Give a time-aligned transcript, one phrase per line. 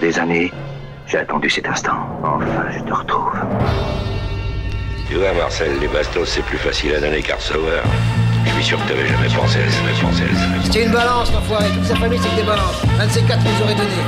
[0.00, 0.52] des années,
[1.06, 1.92] j'ai attendu cet instant.
[2.22, 3.32] Enfin, je te retrouve.
[5.08, 7.82] Tu vois, Marcel, les bastos, c'est plus facile à donner qu'à recevoir.
[8.46, 10.64] Je suis sûr que t'avais jamais pensé à jamais pensé à jamais.
[10.64, 11.66] C'était une balance, l'enfoiré.
[11.74, 12.80] Toute sa famille, c'est que des balances.
[13.00, 14.00] Un de ces quatre nous aurait donné.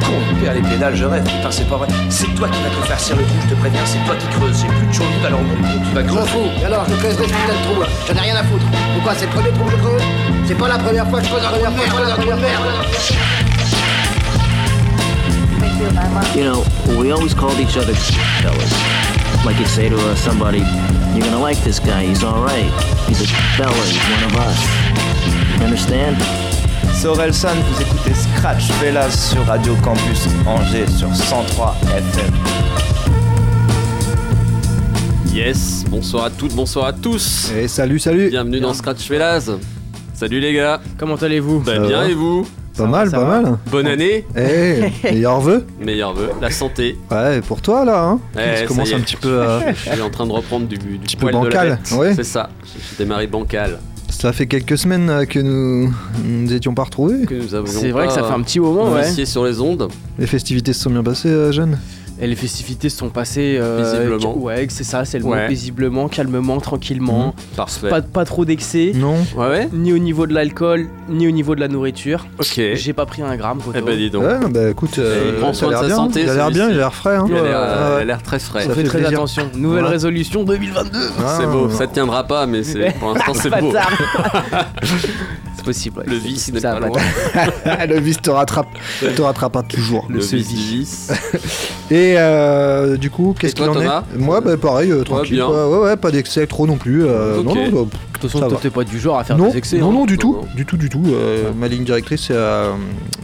[0.00, 0.12] Con,
[0.42, 1.22] père les pédales, je rêve.
[1.24, 1.88] Putain, c'est pas vrai.
[2.08, 3.80] C'est toi qui vas te faire cirer le trou, je te préviens.
[3.84, 4.60] C'est toi qui creuses.
[4.62, 6.28] J'ai plus de chaude, alors mon trou, tu vas Je creuser.
[6.30, 6.48] fous.
[6.60, 7.80] Et alors, je creuserai ce putain de trou.
[7.82, 7.86] là.
[8.08, 8.66] J'en ai rien à foutre.
[8.94, 10.02] Pourquoi C'est le premier trou que je creuse?
[10.48, 11.74] C'est pas la première fois que je creuse merde.
[11.84, 12.64] C'est pas la première merde.
[15.80, 16.62] You know,
[16.98, 17.94] we always called each other
[18.42, 18.72] fellas.
[19.46, 22.70] Like you'd say to uh, somebody, you're gonna like this guy, he's alright.
[23.08, 24.60] He's a fella, he's one of us.
[25.58, 26.18] You understand?
[26.92, 32.34] C'est Orelsan, vous écoutez Scratch Velas sur Radio Campus Angers sur 103 FM.
[35.32, 37.50] Yes, bonsoir à toutes, bonsoir à tous.
[37.56, 39.50] Et salut, salut Bienvenue dans Scratch Fellas.
[40.12, 40.78] Salut les gars.
[40.98, 41.60] Comment allez-vous?
[41.60, 42.08] Bah bien va?
[42.08, 42.46] et vous?
[42.84, 43.40] Pas mal, pas va.
[43.42, 43.58] mal.
[43.70, 46.98] Bonne année, Eh, meilleur vœu meilleurs vœux, la santé.
[47.10, 48.94] Ouais, et pour toi là, hein y est.
[48.94, 49.72] un petit peu à...
[49.74, 52.14] Je suis en train de reprendre du, du Petit peu poil de la bancal, ouais.
[52.14, 53.78] C'est ça, j'ai démarré bancal.
[54.08, 57.24] Ça fait quelques semaines euh, que nous nous étions pas retrouvés.
[57.66, 59.24] C'est vrai que ça fait un petit moment, ouais.
[59.24, 59.88] sur les ondes.
[60.18, 61.78] Les festivités se sont bien passées, euh, Jeanne
[62.22, 63.56] Et les festivités se sont passées.
[63.58, 64.36] euh, Paisiblement.
[64.36, 65.42] Ouais, c'est ça, c'est le Ouais.
[65.42, 67.34] mot paisiblement, calmement, tranquillement.
[67.56, 67.88] Parfait.
[67.88, 71.54] Pas, pas trop d'excès, Non Ouais ouais ni au niveau de l'alcool, ni au niveau
[71.54, 72.26] de la nourriture.
[72.38, 72.60] Ok.
[72.74, 73.72] J'ai pas pris un gramme, Koto.
[73.78, 74.24] Eh ben dis donc.
[74.24, 75.96] Ouais, bah écoute, euh, il prend soin de l'air sa bien.
[75.96, 77.16] santé, il a l'air bien, il a l'air frais.
[77.16, 77.24] Hein.
[77.28, 78.02] Il a l'air, euh, Ouais, il ouais.
[78.02, 78.62] a l'air très frais.
[78.64, 79.18] Ça fait fait très plaisir.
[79.18, 79.50] attention.
[79.56, 79.90] Nouvelle Ouais.
[79.90, 80.98] résolution 2022.
[81.24, 81.74] Ah, C'est beau, ouais.
[81.74, 83.72] ça tiendra pas, mais c'est pour l'instant c'est beau.
[85.60, 85.98] C'est possible.
[86.00, 86.04] ouais.
[86.06, 86.98] Le vice n'est pas loin.
[87.88, 88.68] le vice te rattrape,
[89.00, 90.06] te rattrapera toujours.
[90.08, 91.12] Le ce vice.
[91.90, 95.34] Et euh, du coup, qu'est-ce qu'il en Thomas est Moi, bah pareil, euh, tranquille.
[95.36, 95.46] bien.
[95.46, 95.68] quoi.
[95.70, 97.04] Ouais, ouais, pas d'excès trop non plus.
[97.04, 97.44] euh, Ok.
[97.46, 97.88] Non, non, non, De
[98.20, 99.78] toute façon, toi, t'es pas du genre à faire non, des excès.
[99.78, 99.92] non, hein.
[99.92, 100.46] non, du tout, non.
[100.54, 101.02] du tout, du tout.
[101.08, 102.70] euh, Ma ligne directrice, c'est euh,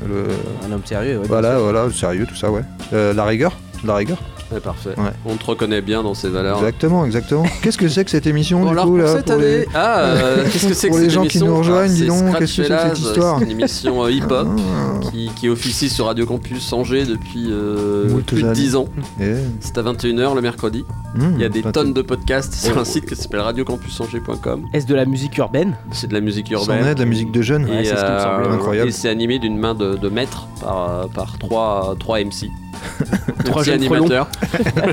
[0.06, 0.25] le,
[0.69, 1.27] Un homme sérieux, ouais.
[1.28, 2.62] voilà, voilà, le sérieux, tout ça, ouais.
[2.93, 4.19] Euh, la rigueur, la rigueur.
[4.53, 4.91] Ouais, parfait.
[4.97, 5.11] Ouais.
[5.25, 6.59] On te reconnaît bien dans ces valeurs.
[6.59, 7.43] Exactement, exactement.
[7.62, 9.67] Qu'est-ce que c'est que cette émission Bon, du alors coup là cette pour les- année,
[9.75, 11.91] ah, euh, qu'est-ce que c'est que pour les cette gens qui émission nous rejoignent, Alors,
[11.93, 14.49] dis c'est donc, Scratch qu'est-ce que c'est que cette histoire C'est une émission euh, hip-hop
[14.56, 18.55] Ah, qui, qui officie sur Radio Campus Angers depuis euh, plus de années.
[18.55, 18.87] 10 ans.
[19.21, 20.85] eh, C'est à 21h le mercredi.
[21.17, 22.81] hmm, Il y a des tonnes de podcasts sur Oh.
[22.81, 24.67] un site qui s'appelle radiocampusangers.com.
[24.73, 26.87] Est-ce de la musique urbaine C'est de la musique C'en urbaine.
[26.87, 27.65] est, de la musique de jeunes.
[27.65, 28.49] Ouais, c'est ce qui me semblait.
[28.49, 28.89] Incroyable.
[28.89, 32.49] Et c'est animé d'une main de, maître par, par trois, trois MC.
[33.44, 34.28] Trois jeunes animateurs.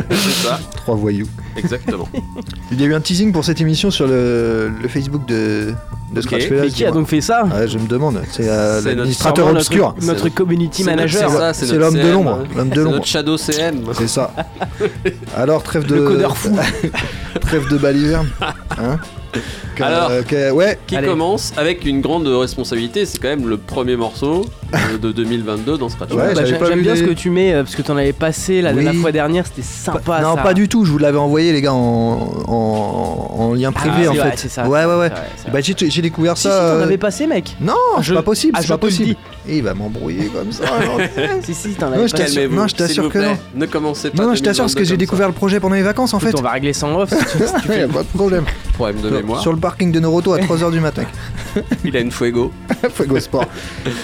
[0.09, 1.27] c'est ça, Trois voyous.
[1.57, 2.07] exactement.
[2.71, 5.73] Il y a eu un teasing pour cette émission sur le, le Facebook de,
[6.13, 6.49] de Scratch Ok.
[6.49, 8.21] Fellas, Mais qui a donc fait ça Ouais, je me demande.
[8.31, 9.93] C'est euh, l'administrateur obscur.
[10.01, 11.29] Notre, notre community C'est notre- manager.
[11.31, 12.39] c'est ça, C'est notre l'homme de l'ombre.
[12.55, 12.95] L'homme de C'est l'ombre.
[12.95, 13.81] notre Shadow CM.
[13.93, 14.31] C'est ça.
[15.35, 15.95] Alors, trêve de.
[15.95, 16.55] Le codeur fou.
[17.41, 18.27] trêve de baliverne.
[18.79, 18.97] Hein
[19.75, 20.11] Que- Alors.
[20.27, 20.77] que- ouais.
[20.85, 21.07] Qui Allez.
[21.07, 24.45] commence avec une grande responsabilité, c'est quand même le premier morceau
[25.01, 26.11] de 2022 dans Scratch.
[26.11, 27.97] Ouais, Bah, j'ai- pas J'aime bien les- ce que tu mets euh, parce que t'en
[27.97, 28.83] avais passé la, Oui.
[28.83, 30.21] la fois dernière, c'était sympa.
[30.21, 30.41] non, ça.
[30.41, 30.85] pas du tout.
[30.85, 34.37] Je vous l'avais envoyé, les gars, en, en, en lien privé, Ah, en fait.
[34.49, 35.11] ça, ouais, ouais, ouais.
[35.51, 36.49] Bah, j'ai découvert Si, ça.
[36.51, 37.55] si, t'en euh, avais passé, mec.
[37.61, 38.53] Non, je- c'est pas possible.
[38.55, 39.15] ah, c'est je pas possible.
[39.47, 40.63] Et il va m'embrouiller comme ça.
[41.43, 42.17] Si, si, t'en Non, avais je pas.
[42.19, 43.37] t'assure- Calmez-vous, non, je t'assure que non.
[43.55, 44.21] Ne commencez pas.
[44.23, 46.19] Non, non, je t'assure parce que 2022 j'ai découvert le projet pendant les vacances en
[46.19, 46.33] fait.
[46.37, 47.13] On va régler en off.
[47.65, 48.45] Il a pas de problème.
[48.73, 49.41] Problème de mémoire.
[49.41, 51.03] Sur le parking de Noroto à 3h du matin.
[51.83, 52.51] Il a une fuego.
[52.93, 53.45] Fuego Sport.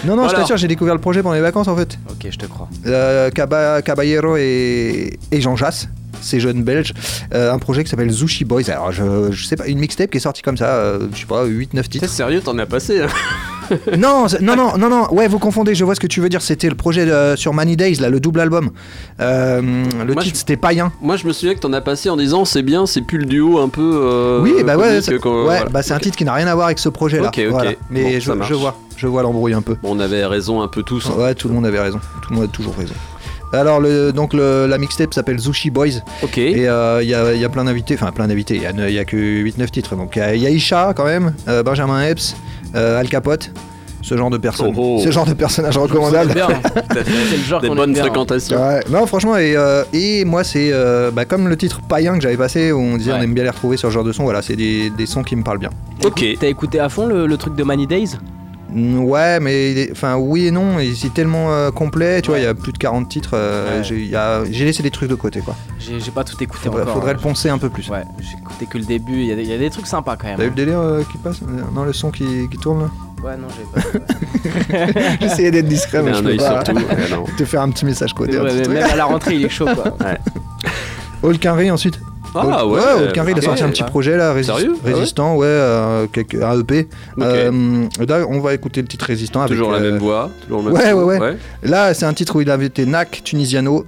[0.05, 1.97] Non, non, je t'assure, j'ai découvert le projet pendant les vacances en fait.
[2.09, 2.69] Ok, je te crois.
[2.85, 5.87] Euh, Caba- Caballero et, et Jean Jass,
[6.21, 6.93] ces jeunes belges,
[7.33, 8.69] euh, un projet qui s'appelle Zushi Boys.
[8.69, 11.25] Alors, je, je sais pas, une mixtape qui est sortie comme ça, euh, je sais
[11.25, 12.09] pas, 8-9 T'es titres.
[12.09, 13.01] sérieux, t'en as passé.
[13.01, 13.07] hein?
[13.97, 16.41] non, non, non, non, non, ouais, vous confondez, je vois ce que tu veux dire.
[16.41, 18.71] C'était le projet de- sur Many Days, là, le double album.
[19.19, 19.61] Euh,
[20.05, 20.91] le Moi, titre c'était Païen.
[21.01, 23.25] Moi, je me souviens que t'en as passé en disant c'est bien, c'est plus le
[23.25, 24.01] duo un peu.
[24.03, 25.65] euh, oui, bah ouais, comique c'est- qu'on- ouais, voilà.
[25.69, 27.27] bah c'est un titre qui n'a rien à voir avec ce projet-là.
[27.29, 27.49] Ok, ok.
[27.51, 27.71] Voilà.
[27.89, 28.49] Mais Bon, ça je, marche.
[28.49, 29.75] je vois, je vois l'embrouille un peu.
[29.81, 31.07] Bon, on avait raison un peu tous.
[31.07, 31.19] hein.
[31.21, 31.99] Ouais, tout le monde avait raison.
[32.21, 32.93] Tout le monde a toujours raison.
[33.51, 36.03] Alors, le, donc le- la mixtape s'appelle Zushi Boys.
[36.21, 36.37] Ok.
[36.37, 38.61] Et euh, il y, a, il y a plein d'invités, enfin plein d'invités, il
[38.93, 39.95] y a, que 8-9 titres.
[39.95, 42.35] Donc il y a- il y, a Isha quand même, euh, Benjamin Epps, euh,
[42.75, 43.51] Al Capote,
[44.01, 44.73] ce genre de personnes.
[44.77, 45.01] Oh, oh.
[45.03, 46.33] Ce genre de personnage recommandable.
[46.93, 47.07] C'est
[47.37, 48.57] le genre des qu'on bonnes fréquentations.
[48.57, 52.21] Ouais, non franchement et, euh, et moi c'est euh, bah, comme le titre païen que
[52.21, 53.17] j'avais passé où on disait Ouais.
[53.19, 55.23] on aime bien les retrouver sur ce genre de son voilà c'est des, des sons
[55.23, 55.69] qui me parlent bien
[56.05, 56.23] Ok.
[56.39, 58.11] T'as écouté à fond le, le truc de Many Days?
[58.75, 62.37] Ouais mais il est- enfin oui et non et c'est tellement euh, complet tu vois
[62.39, 63.83] il y a plus de 40 titres euh, Ouais.
[63.83, 66.93] j'ai il laissé des trucs de côté quoi J'ai pas tout écouté faudrait, encore.
[66.95, 67.15] faudrait hein.
[67.15, 69.13] le poncer un peu plus Ouais, j'ai écouté que le début.
[69.21, 70.37] Il y, a des- il y a des trucs sympas quand même.
[70.37, 71.41] T'as vu le délire euh, qui passe
[71.73, 72.89] Non, le son qui, qui tourne là
[73.23, 75.17] Ouais, non, j'ai pas.
[75.21, 76.63] J'essayais d'être discret, mais Mais je peux pas.
[76.65, 76.75] sur tout.
[76.79, 77.23] ouais, non.
[77.37, 78.37] te faire un petit message codé.
[78.37, 79.95] Ouais, même à la rentrée, il est chaud quoi.
[81.23, 81.99] All Quinry ensuite.
[82.35, 82.79] Ah Haute- ouais.
[83.03, 86.07] Haute Carré, il a sorti un petit projet là, Sérieux Ah ouais résistant, ouais, euh,
[86.11, 86.87] quelques- un EP.
[87.19, 89.51] Euh, là, on va écouter le titre résistant avec.
[89.53, 90.29] Toujours la euh, même voix.
[90.43, 91.37] Toujours le même Ouais, son, ouais, ouais.
[91.63, 93.85] Là, c'est un titre où il avait été Nak, Tunisiano,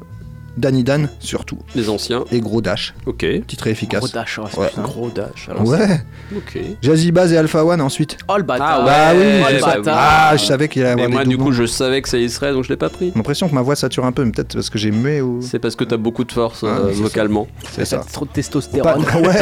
[0.57, 2.25] Danny Dan surtout, Les anciens.
[2.31, 2.94] et Gros Dash.
[3.06, 3.25] Ok.
[3.48, 4.00] Titre efficace.
[4.01, 4.69] Gros dash, ouais.
[4.83, 5.48] Gros dash.
[5.50, 6.01] alors Ouais.
[6.36, 6.59] Ok.
[6.81, 8.18] Jazzy Baz et Alpha One ensuite.
[8.27, 8.68] Oh le bâtard.
[8.69, 9.98] Ah ouais, bah oui, oh, je le bâtard.
[9.98, 12.18] Ah, je savais qu'il allait Mais avoir moi, des du coup, je savais que ça
[12.18, 13.07] y serait, donc je l'ai pas pris.
[13.12, 15.42] J'ai l'impression que ma voix sature un peu, mais peut-être parce que j'ai muet ou.
[15.42, 17.01] C'est parce que t'as beaucoup de force Ah, euh, c'est ça.
[17.04, 17.47] vocalement.
[17.71, 18.04] C'est ça.
[18.12, 19.06] Trop de Pa- testostérone.
[19.25, 19.39] ouais,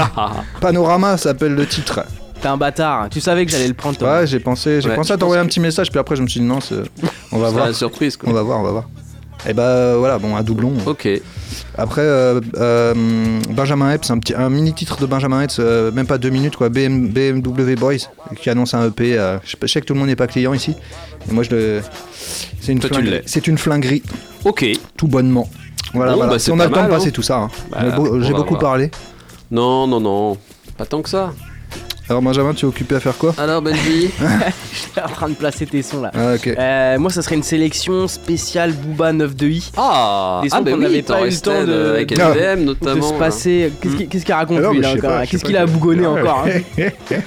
[0.62, 2.02] Panorama s'appelle le titre.
[2.42, 3.10] T'es un bâtard.
[3.10, 4.20] Tu savais que j'allais le prendre, toi.
[4.20, 6.28] Ouais, j'ai pensé, j'ai Ouais, pensé à t'envoyer un petit message, puis après je me
[6.28, 6.76] suis dit non, c'est-
[7.32, 7.66] on va c'est voir.
[7.68, 8.30] la surprise quoi.
[8.30, 8.90] On va voir, on va voir.
[9.48, 10.74] Et bah voilà, bon, un doublon.
[10.86, 11.08] Ok.
[11.78, 12.94] Après, euh, euh,
[13.52, 16.58] Benjamin Epps, un, petit, un mini titre de Benjamin Epps, euh, même pas deux minutes,
[16.58, 16.68] quoi.
[16.70, 18.10] BM, BMW Boys,
[18.42, 19.18] qui annonce un EP.
[19.18, 20.76] euh, je, sais que tout le monde n'est pas client ici.
[21.30, 21.82] Et moi, je le.
[22.60, 22.82] C'est une,
[23.26, 24.04] c'est une flinguerie,
[24.44, 24.66] Ok.
[24.98, 25.50] tout bonnement.
[25.94, 26.34] Voilà, Bon, voilà.
[26.34, 27.12] bah, si on a le temps de passer hein.
[27.14, 27.38] tout ça.
[27.38, 27.50] hein.
[27.72, 27.80] Bah,
[28.22, 28.92] J'ai va beaucoup parlé.
[29.50, 30.38] Non, non, non.
[30.78, 31.34] Pas tant que ça.
[32.10, 34.10] Alors, Benjamin, tu es occupé à faire quoi Alors, Benji
[34.74, 36.12] J'étais en train de placer tes sons là.
[36.16, 36.34] Ah.
[36.48, 39.72] Euh, moi, ça serait une sélection spéciale Booba 9 de i.
[39.78, 42.12] Ah Des sons Ah, bah qu'on oui, pas eu le temps de- avec.
[42.12, 43.10] LDM de notamment.
[43.10, 43.72] se passer.
[43.82, 45.24] Qu'est-ce qu'il qu'il raconte Ah non, lui là encore, hein?
[45.30, 46.20] Qu'est-ce qu'il a que- bougonné Ouais.
[46.22, 46.50] encore hein?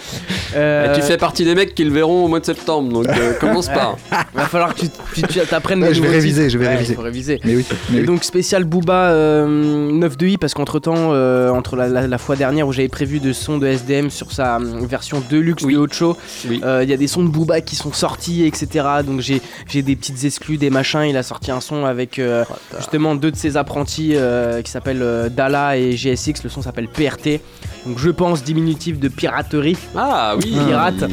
[0.54, 3.08] Euh, Et tu fais partie des mecs qui le verront au mois de septembre, donc
[3.08, 3.96] euh, commence pas.
[4.34, 6.52] Va falloir que tu tu- Ouais, je vais réviser, titres.
[6.52, 6.94] je vais Ouais, réviser.
[6.94, 7.40] faut réviser.
[7.44, 8.06] Mais oui, mais Et oui.
[8.06, 9.46] donc spécial Booba euh,
[9.92, 11.12] 9 de i parce qu'entre temps,
[11.56, 14.56] entre la, la- la fois dernière où j'avais prévu de sons de SDM sur sa
[14.56, 15.74] euh, version deluxe Oui.
[15.74, 16.16] de Ocho,
[16.48, 16.60] Oui.
[16.64, 18.86] euh, il y a des sons de Booba qui sont sortis, etc.
[19.06, 21.02] Donc j'ai j'ai des petites exclus, des machins.
[21.04, 22.44] Il a sorti un son avec euh,
[22.78, 26.42] justement deux de ses apprentis euh, qui s'appellent euh, Dala et GSX.
[26.44, 27.40] Le son s'appelle PRT.
[27.86, 29.76] Donc je pense diminutif de piraterie.
[29.96, 30.52] Ah oui.
[30.68, 31.04] Pirate.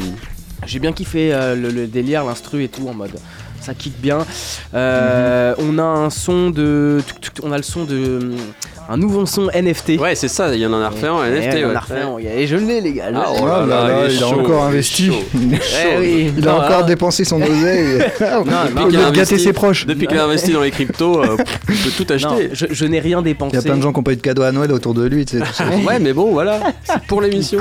[0.66, 3.12] J'ai bien kiffé euh, le, le délire, l'instru et tout en mode
[3.60, 4.18] ça kick bien.
[4.74, 8.18] Euh, On a un son de, tuc, tuc, on a le son de
[8.92, 10.00] un nouveau son NFT.
[10.00, 11.58] Ouais, c'est ça, il y en a refait en Et NFT.
[11.58, 11.76] il en ouais.
[11.76, 13.04] a refait un, Et je l'ai les gars.
[13.14, 15.06] Ah, oh là Oh là, là il est il a chaud, encore il est investi.
[15.06, 15.14] chaud.
[15.34, 17.98] Il Eh oui, Il non, a encore dépensé son oseille.
[18.20, 19.86] non, lieu qu'il a investi- ses proches.
[19.86, 21.36] Depuis qu'il a investi dans les cryptos, euh,
[21.68, 22.50] il peut tout non, acheter.
[22.52, 23.52] je, je n'ai rien dépensé.
[23.54, 24.94] Il y a plein de gens qui n'ont pas eu de cadeau à Noël autour
[24.94, 25.24] de lui.
[25.24, 25.66] tu sais, tout ça.
[25.86, 27.60] Ouais, mais bon, voilà, c'est pour l'émission.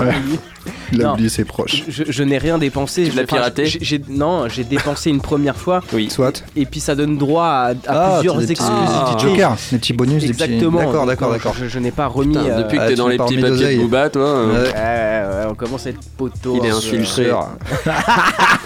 [0.91, 1.13] Il a Non.
[1.13, 1.83] oublié ses proches.
[1.87, 3.09] Je, je n'ai rien dépensé.
[3.09, 3.71] Tu l'as piraté
[4.09, 5.81] Non, j'ai dépensé une première fois.
[5.93, 6.09] Oui.
[6.09, 6.43] Soit.
[6.55, 8.93] Et puis ça donne droit à, à Ah, plusieurs petits- exclusivités.
[8.93, 10.43] des petits jokers, des petits bonus, des petits.
[10.43, 10.79] Exactement.
[10.79, 11.55] D'accord, d'accord, d'accord.
[11.59, 12.35] Je, je n'ai pas remis.
[12.35, 13.81] Putain, euh, depuis que ah, t'es dans les petits papiers de.
[13.81, 14.21] Booba, toi.
[14.23, 14.57] euh, Ouais.
[14.67, 16.57] ouais, ouais, ouais, on commence à être poteau.
[16.61, 16.77] Il est un peu.
[16.77, 17.31] infiltré.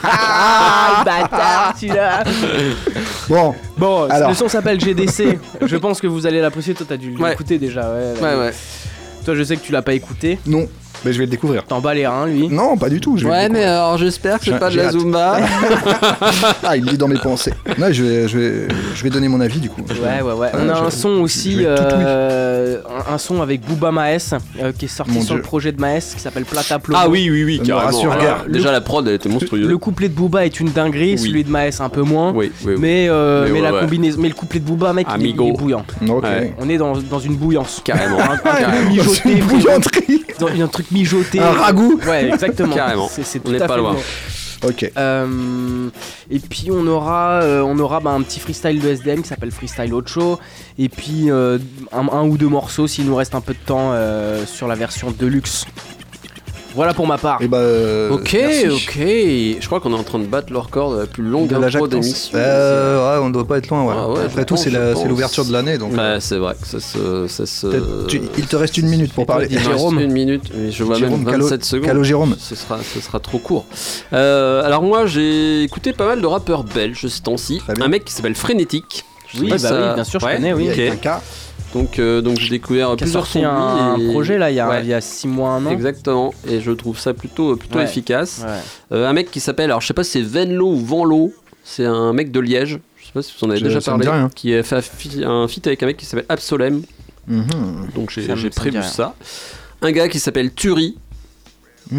[0.04, 2.24] Ah, bâtard, celui-là.
[3.30, 4.30] Bon, Bon, Alors.
[4.30, 5.40] le son s'appelle GDC.
[5.62, 6.74] Je pense que vous allez l'apprécier.
[6.74, 7.32] Toi, t'as dû Ouais.
[7.32, 7.82] l'écouter déjà.
[7.92, 8.54] Ouais, Ouais, ouais.
[9.26, 10.38] Toi, je sais que tu l'as pas écouté.
[10.46, 10.68] non,
[11.06, 11.64] mais je vais le découvrir.
[11.66, 12.48] T'en bats les reins, lui?
[12.50, 13.18] Non, pas du tout.
[13.18, 14.92] Je vais Ouais, le mais alors j'espère que c'est pas de la hâte.
[14.94, 15.38] Zumba.
[16.66, 17.54] Ah, il me dit dans mes pensées.
[17.78, 19.82] Non, je vais, je vais, je vais donner mon avis du coup.
[19.82, 20.48] Ouais, ouais, ouais.
[20.54, 22.78] On Ouais, a un son aussi, euh,
[23.12, 25.38] un, son avec Booba Maes, euh, qui est sorti Mon sur Dieu.
[25.38, 27.00] le projet de Maes, qui s'appelle Plata Plomo.
[27.04, 27.88] Ah oui, oui, oui, Me carrément.
[27.88, 29.68] rassure, Alors, déjà, la prod, elle était monstrueuse.
[29.68, 31.18] Le couplet de Booba est une dinguerie, Oui.
[31.20, 32.32] celui de Maes un peu moins.
[32.34, 32.80] Oui, oui, oui.
[32.80, 33.80] Mais, euh, Mais mais, ouais, la ouais.
[33.82, 35.46] combinaison, mais le couplet de Booba, mec, il est, Amigo.
[35.46, 35.86] il est bouillant.
[36.60, 37.82] On est dans, dans une bouillance.
[37.84, 38.18] Carrément.
[38.44, 38.74] Carrément.
[39.26, 40.23] Une bouillanterie.
[40.40, 41.40] Dans- un truc mijoté.
[41.40, 42.00] Un ragoût.
[42.08, 42.76] Ouais, exactement.
[42.76, 43.10] Carrément.
[43.12, 43.94] C'est, c'est On tout n'est à pas fait loin.
[43.94, 44.00] bon.
[44.70, 44.90] Ok.
[44.96, 45.90] Euh,
[46.32, 49.52] et puis on aura, euh, on aura bah, un petit freestyle de SDM qui s'appelle
[49.52, 50.40] Freestyle Ocho.
[50.80, 51.58] Et puis euh,
[51.92, 54.76] un, un ou deux morceaux s'il nous reste un peu de temps euh, sur la
[54.76, 55.66] version Deluxe.
[56.76, 57.42] Voilà pour ma part.
[57.42, 57.58] Et bah.
[57.58, 58.68] euh, Ok, merci.
[58.70, 58.94] ok.
[58.98, 61.56] Je crois qu'on est en train de battre le record de la plus longue De
[61.58, 62.38] la intro d'émission.
[62.38, 63.84] Euh, ouais, on doit pas être loin.
[63.86, 63.94] Ouais.
[63.98, 65.94] Ah ouais, Après tout, c'est l'ouverture de l'année, donc.
[65.94, 67.28] Bah, c'est vrai que ça se.
[67.28, 68.06] Ça se...
[68.08, 69.48] tu- il te reste une minute pour parler.
[69.50, 70.00] Il reste Jérôme.
[70.00, 71.86] une minute, mais je vois Jérôme, même Calo- 27 secondes.
[71.88, 72.36] Calo Jérôme.
[72.40, 73.66] Ce sera, ce sera trop court.
[74.14, 77.62] Euh, alors moi, j'ai écouté pas mal de rappeurs belges ce temps-ci.
[77.80, 79.06] Un mec qui s'appelle Frénétique.
[79.40, 80.36] Oui, bah si ça- oui, bien sûr, je Ouais.
[80.36, 80.68] connais, oui.
[80.72, 80.94] Il y a Ok.
[80.94, 81.22] un cas.
[81.74, 84.60] Donc, euh, donc j'ai découvert Qui a plusieurs sorti un, et- projet là il y
[84.60, 84.82] a, Ouais.
[84.84, 85.72] il y a six mois, un an.
[85.72, 87.84] Exactement, et je trouve ça plutôt, plutôt Ouais.
[87.86, 88.44] efficace.
[88.46, 88.98] Ouais.
[88.98, 91.86] Euh, un mec qui s'appelle, alors je sais pas si c'est Venlo ou Vanlo, c'est
[91.86, 94.30] un mec de Liège, je sais pas si vous en avez Je- déjà parlé, rien.
[94.36, 94.76] qui a fait
[95.26, 96.84] un feat avec un mec qui s'appelle Absolem,
[97.28, 97.46] Mhm.
[97.96, 99.16] donc j'ai prévu ça.
[99.82, 100.98] Un gars qui s'appelle Turi,
[101.90, 101.96] Ça,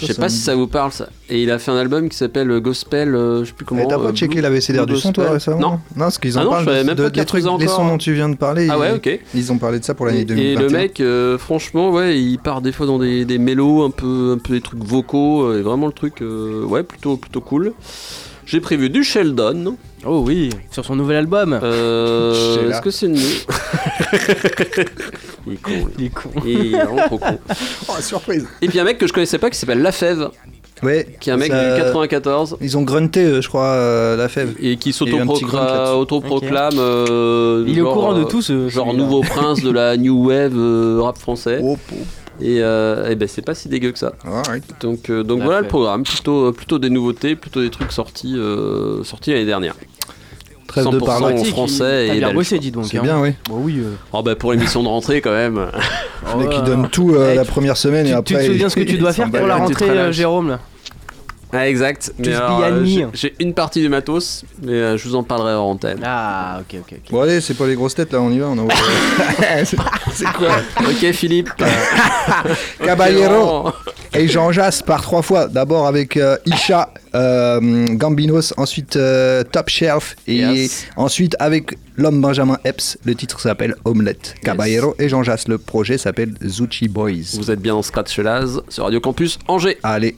[0.00, 2.08] je sais pas me si ça vous parle ça, et il a fait un album
[2.08, 3.86] qui s'appelle Gospel, euh, je sais plus comment.
[3.86, 4.40] T'as pas euh, checké
[4.86, 5.54] du Blue son toi Gospel.
[5.54, 5.70] récemment Non.
[5.70, 7.44] Non, parce qu'ils en Ah non, parlent je savais de, même de- pas des trucs,
[7.44, 7.88] faisait les sons encore.
[7.90, 8.68] dont tu viens de parler.
[8.70, 9.20] Ah ils- ouais, ok.
[9.34, 10.60] Ils ont parlé de ça pour l'année Et, et 2021.
[10.62, 14.34] le mec, euh, franchement, ouais, il part des fois dans des, des mélos, un peu,
[14.36, 17.72] un peu des trucs vocaux, euh, et vraiment le truc, euh, ouais, plutôt, plutôt cool.
[18.46, 19.76] J'ai prévu du Sheldon.
[20.06, 21.58] Oh oui, sur son nouvel album.
[21.62, 22.68] Euh.
[22.70, 23.18] Est-ce que c'est une.
[25.48, 25.88] il est con.
[25.98, 26.30] Il est con.
[26.44, 27.38] Il est vraiment trop con.
[27.88, 28.46] Oh, surprise.
[28.62, 30.30] Et puis un mec que je connaissais pas qui s'appelle La Fève.
[30.80, 31.16] Ouais.
[31.18, 34.28] qui est un mec Ça- du 94 Ils ont grunté, euh, je crois, euh, la
[34.28, 34.54] fève.
[34.60, 39.62] et qui s'autoproclame euh, Il est au courant de euh, tout, ce- genre nouveau prince
[39.62, 41.96] de la new wave euh, rap français Oh, oh.
[42.40, 44.12] et, euh, eh ben c'est pas si dégueu que ça
[44.80, 49.32] donc euh, voilà le programme plutôt plutôt des nouveautés plutôt des trucs sortis euh, sortis
[49.32, 49.74] l'année dernière
[50.68, 51.40] Trêve 100% de parler.
[51.40, 52.84] en français T'as et bien bossé, dis donc.
[52.86, 53.02] C'est hein.
[53.02, 53.30] bien, oui.
[53.48, 53.78] Bah oui.
[53.80, 53.94] euh.
[54.12, 56.54] oh bah pour l'émission de rentrée quand même Le mec, Ouais.
[56.58, 58.34] il donne tout euh, Eh, la première semaine et après.
[58.34, 60.12] tu te souviens il- ce que tu dois faire pour la rentrée, euh.
[60.12, 60.60] Jérôme là?
[61.52, 65.14] Ah exact mais alors, euh, j'ai- j'ai une partie du matos mais euh, je vous
[65.14, 67.10] en parlerai en antenne Ah, ok, ok, ok.
[67.10, 68.48] Bon, allez, c'est pas les grosses têtes là, on y va.
[68.48, 68.74] On a...
[69.64, 69.76] c'est
[70.12, 71.50] c'est quoi ok Philippe
[72.84, 73.70] Caballero
[74.14, 75.48] et Jean Jass par trois fois.
[75.48, 80.86] D'abord avec euh, Isha, euh, Gambinos, ensuite euh, Top Shelf et Yes.
[80.96, 82.98] ensuite avec l'homme Benjamin Epps.
[83.04, 84.34] Le titre s'appelle Omelette.
[84.42, 85.48] Caballero et Jean Jass.
[85.48, 87.34] Le projet s'appelle Zucchi Boys.
[87.34, 90.16] vous êtes bien en Scratch Laz sur Radio Campus Angers Allez.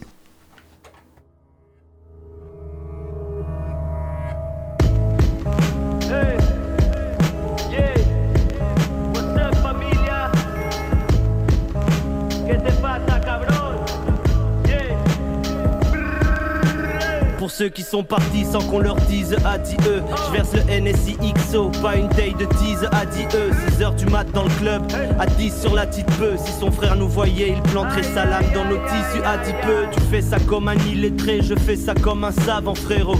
[17.61, 20.01] Ceux qui sont partis sans qu'on leur dise adieu.
[20.25, 24.45] Je verse le NSI XO, pas une taille de tease adieu 6h du mat dans
[24.45, 24.81] le club,
[25.19, 26.31] à 10 sur la petite peu.
[26.43, 30.21] Si son frère nous voyait, il planterait sa lame dans nos tissus adipeux Tu fais
[30.23, 33.19] ça comme un illettré, je fais ça comme un savant frérot.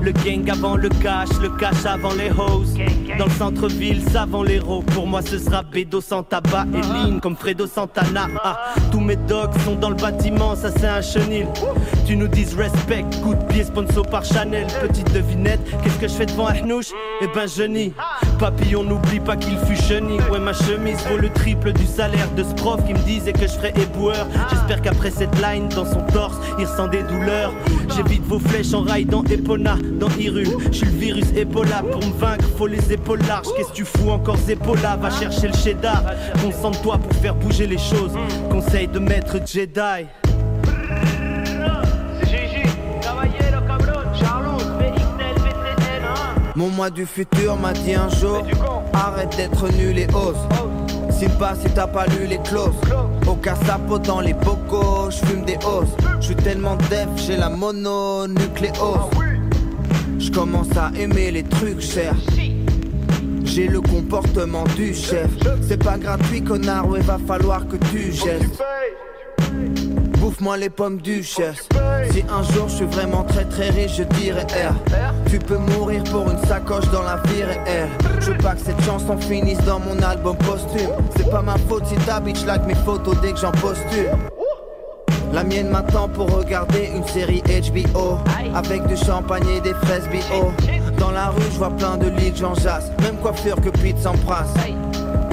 [0.00, 2.64] Le gang avant le cash, le cash avant les hoes
[3.18, 7.34] Dans le centre-ville, savant l'héros Pour moi ce sera Bédo sans tabac et ligne comme
[7.34, 8.28] Fredo Santana.
[8.44, 11.46] Ah, Tous mes dogs sont dans le bâtiment, ça c'est un chenil.
[12.06, 16.12] Tu nous dises respect, coup de pied sponsor par Chanel Petite devinette, qu'est-ce que je
[16.12, 16.90] fais devant un hnouche
[17.22, 17.62] Eh ben je
[18.38, 20.20] Papillon n'oublie pas qu'il fut chenille.
[20.30, 23.42] Ouais ma chemise vaut le triple du salaire de ce prof Qui me disait que
[23.42, 24.26] je ferais éboueur.
[24.50, 27.52] J'espère qu'après cette line dans son torse Il ressent des douleurs.
[27.94, 31.82] J'évite vos flèches en rail dans Epona Dans Hyrule, je le virus Ebola.
[31.90, 33.46] Pour me vaincre faut les épaules larges.
[33.56, 36.02] Qu'est-ce que tu fous encore Ebola Va chercher le cheddar.
[36.42, 38.12] Concentre-toi pour faire bouger les choses.
[38.50, 40.06] Conseil de maître Jedi
[46.54, 48.42] Mon moi du futur m'a dit un jour
[48.92, 50.36] Arrête d'être nul et ose.
[51.10, 52.74] Simpa si t'as pas lu les clauses.
[53.26, 57.48] Au casapo dans les bocaux Je fume des hausses Je suis tellement def j'ai la
[57.48, 59.10] mononucléose.
[60.18, 62.16] Je commence à aimer les trucs chers.
[63.44, 65.30] J'ai le comportement du chef.
[65.66, 68.62] C'est pas gratuit connard ouais va falloir que tu gestes.
[70.18, 71.66] Bouffe-moi les pommes du chef
[72.12, 74.74] Si un jour je suis vraiment très très riche je dirais R
[75.30, 77.88] Tu peux mourir pour une sacoche dans la vie réelle
[78.20, 80.90] Je veux pas que cette chanson finisse dans mon album posthume.
[81.16, 84.10] C'est pas ma faute si ta bitch like mes photos dès que j'en postule.
[85.32, 88.18] La mienne m'attend pour regarder une série HBO
[88.54, 90.52] Avec du champagne et des fraises bio
[90.98, 94.52] Dans la rue je vois plein de lits Jean Jass Même coiffure que Pete Sampras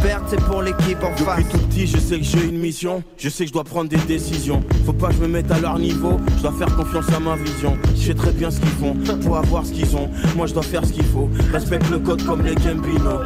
[0.01, 3.03] Perte c'est pour l'équipe en face Depuis tout petit, je sais que j'ai une mission.
[3.17, 4.62] Je sais que je dois prendre des décisions.
[4.86, 6.19] Faut pas que je me mette à leur niveau.
[6.38, 7.77] Je dois faire confiance à ma vision.
[7.95, 10.09] Je sais très bien ce qu'ils font pour avoir ce qu'ils ont.
[10.36, 11.29] Moi, je dois faire ce qu'il faut.
[11.51, 13.19] Respecte le code comme les Gambino.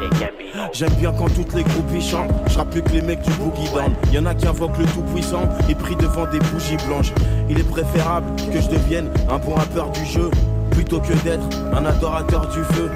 [0.71, 2.31] J'aime bien quand toutes les groupes y chantent.
[2.47, 3.93] Je plus que les mecs du boogie down.
[4.11, 7.11] Y en a qui invoquent le tout puissant et prient devant des bougies blanches.
[7.49, 10.29] Il est préférable que je devienne un bon rappeur du jeu
[10.71, 12.89] plutôt que d'être un adorateur du feu.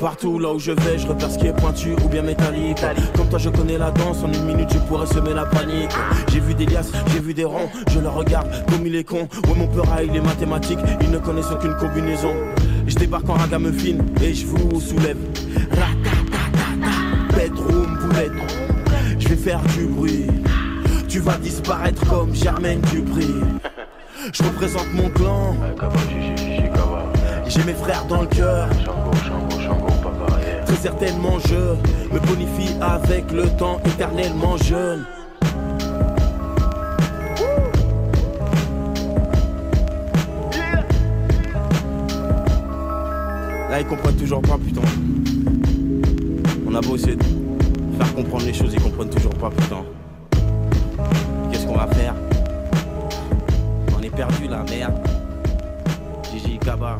[0.00, 2.84] Partout là où je vais, je repère ce qui est pointu ou bien métallique.
[3.16, 5.90] Comme toi, je connais la danse, en une minute, je pourrais semer la panique.
[6.28, 9.28] J'ai vu des liasses, j'ai vu des ronds, je le regarde comme il est con.
[9.48, 12.32] Ouais, mon peur il est mathématique, ils ne connaissent aucune combinaison.
[12.86, 15.18] Je débarque en ragamuffin et je vous soulève.
[17.34, 18.32] Bedroom boulette.
[19.18, 20.26] Je vais faire du bruit.
[21.08, 23.34] Tu vas disparaître comme Germaine Dupri.
[24.32, 25.56] Je représente mon clan.
[27.48, 28.68] J'ai mes frères dans le cœur.
[30.66, 31.76] Très certainement je
[32.12, 35.04] me bonifie avec le temps éternellement jeune.
[43.70, 44.82] Là ils comprennent toujours pas putain.
[46.68, 47.22] On a beau essayer de
[47.98, 49.84] faire comprendre les choses, ils comprennent toujours pas putain.
[51.50, 52.14] Qu'est-ce qu'on va faire?
[53.96, 54.94] On est perdu là, merde.
[56.32, 56.98] Gigi Kaba.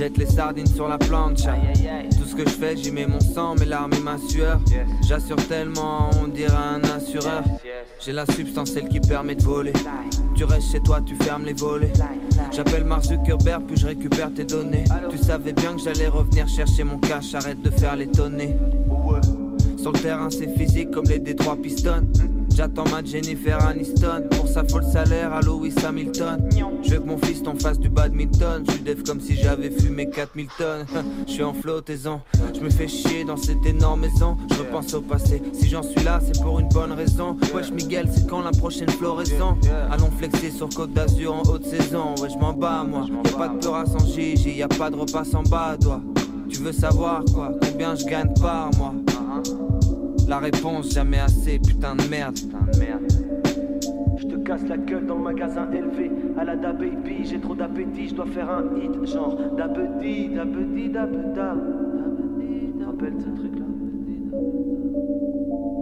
[0.00, 1.54] Jette les sardines sur la plancha.
[2.18, 4.58] Tout ce que je fais, j'y mets mon sang, mes larmes et ma sueur.
[5.06, 7.44] J'assure tellement, on dirait un assureur.
[8.02, 9.74] J'ai la substance, celle qui permet de voler.
[10.34, 11.92] Tu restes chez toi, tu fermes les volets.
[12.50, 14.84] J'appelle Mark Zuckerberg, puis je récupère tes données.
[15.10, 18.56] Tu savais bien que j'allais revenir chercher mon cash, arrête de faire l'étonner.
[19.76, 22.08] Sur le terrain, c'est physique comme les Détroits Pistons.
[22.60, 26.46] J'attends ma Jennifer Aniston pour sa folle salaire à Louis Hamilton.
[26.82, 28.62] Je veux que mon fils t'en fasse du badminton.
[28.66, 30.84] Je suis comme si j'avais fumé 4000 tonnes.
[31.26, 32.20] Je suis en flottaison.
[32.54, 34.36] Je me fais chier dans cette énorme maison.
[34.50, 35.40] Je repense au passé.
[35.54, 37.34] Si j'en suis là, c'est pour une bonne raison.
[37.54, 39.56] Wesh Miguel, c'est quand la prochaine floraison?
[39.90, 42.14] Allons flexer sur Côte d'Azur en haute saison.
[42.20, 43.06] Ouais, je m'en bats moi.
[43.24, 46.02] Y'a pas de peur à sans Gigi, y a pas de repas sans bas, toi.
[46.50, 47.52] Tu veux savoir quoi?
[47.62, 48.92] Combien je gagne par mois?
[50.30, 52.36] La réponse, jamais assez, putain de merde.
[52.36, 53.12] Putain de merde.
[54.16, 56.08] Je te casse la gueule dans le magasin élevé.
[56.38, 59.06] À la da baby, j'ai trop d'appétit, je dois faire un hit.
[59.06, 61.56] Genre dabedi, dabedi, dabeda.
[62.86, 63.64] Rappelle ce truc là.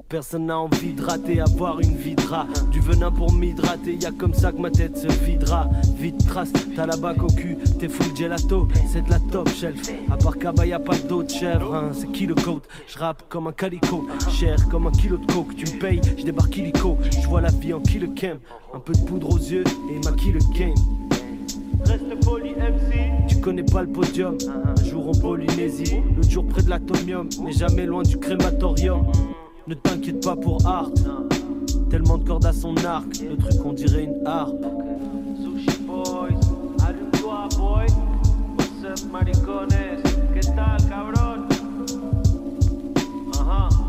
[0.09, 1.95] Personne n'a envie de rater, avoir une
[2.31, 2.47] rat.
[2.73, 5.69] Du venin pour m'hydrater, y a comme ça que ma tête se videra.
[5.99, 9.91] Vite trace, t'as la bac au cul, t'es full gelato, c'est de la top shelf.
[10.11, 13.25] À part Kaba, y a pas d'autre chèvre, hein, c'est qui le code Je rappe
[13.29, 15.55] comme un calico, cher comme un kilo de coke.
[15.55, 18.39] Tu me payes, je débarque illico, je vois la vie en kilo cam.
[18.73, 20.75] Un peu de poudre aux yeux et ma kilo game.
[21.85, 26.61] Reste poli MC Tu connais pas le podium Un jour en Polynésie L'autre jour près
[26.61, 29.07] de l'atomium Mais jamais loin du crématorium
[29.69, 30.91] Ne t'inquiète pas pour art.
[31.91, 34.65] Tellement de cordes à son arc Le truc on dirait une harpe.
[35.43, 36.41] Sushi boys
[36.87, 37.87] Allume-toi boy.
[38.57, 40.03] What's up maricones?
[40.33, 41.49] ¿Qué tal cabrón?
[43.39, 43.88] Ajá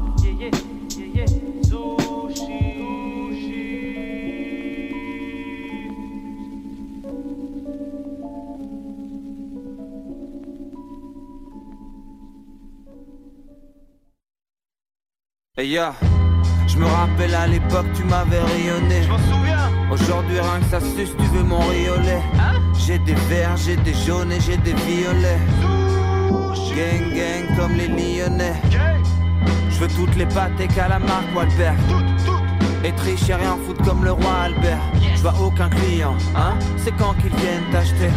[15.60, 15.94] Hey ya,
[16.68, 19.04] je me rappelle à l'époque tu m'avais rayonné.
[19.04, 19.70] Je m'en souviens.
[19.92, 22.22] Aujourd'hui rien que ça suce, tu veux mon riolet.
[22.78, 25.42] j'ai des verts, j'ai des jaunes et j'ai des violets.
[26.78, 28.54] Gang gang comme les Lyonnais.
[29.70, 31.76] Je veux toutes les pâtes et calamars Walbert.
[32.86, 34.80] Et tricher rien foutre comme le roi Albert.
[35.14, 36.54] Je vois aucun client, hein?
[36.78, 38.12] C'est quand qu'ils viennent t'acheter.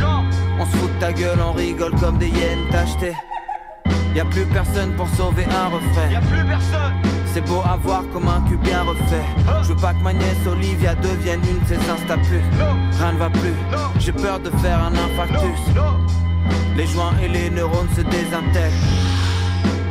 [0.61, 3.17] On se fout de ta gueule, on rigole comme des hyènes t'acheter.
[4.15, 6.09] Y a plus personne pour sauver un refrain.
[6.09, 7.12] Y a plus personne.
[7.33, 9.25] C'est beau à voir comme un cul bien refait.
[9.63, 12.17] Je veux pas que ma nièce Olivia devienne une de ces insta
[12.99, 13.55] Rien ne va plus.
[13.99, 15.59] J'ai peur de faire un infarctus.
[16.77, 18.77] Les joints et les neurones se désintègrent.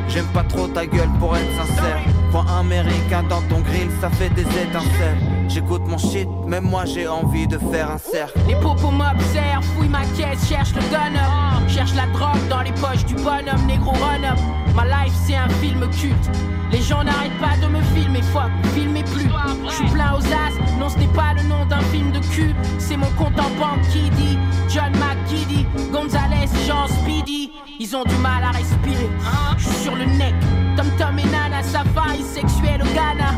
[0.07, 2.01] J'aime pas trop ta gueule pour être sincère.
[2.31, 5.17] Point américain dans ton grill, ça fait des étincelles.
[5.47, 8.37] J'écoute mon shit, même moi j'ai envie de faire un cercle.
[8.47, 13.05] Les popos m'observent, fouille ma caisse, cherche le gun Cherche la drogue dans les poches
[13.05, 14.39] du bonhomme, négro run up.
[14.75, 16.50] Ma life c'est un film culte.
[16.71, 19.27] Les gens n'arrêtent pas de me filmer, fuck, filmez plus.
[19.67, 22.55] Je suis plein aux as, non ce n'est pas le nom d'un film de cul.
[22.79, 24.37] C'est mon compte en banque qui dit
[24.69, 27.51] John McGiddy, Gonzalez, Jean Speedy.
[27.79, 29.09] Ils ont du mal à respirer.
[29.57, 30.33] Je suis sur le neck,
[30.77, 33.33] Tom Tom et Nana, safari sexuel au Ghana.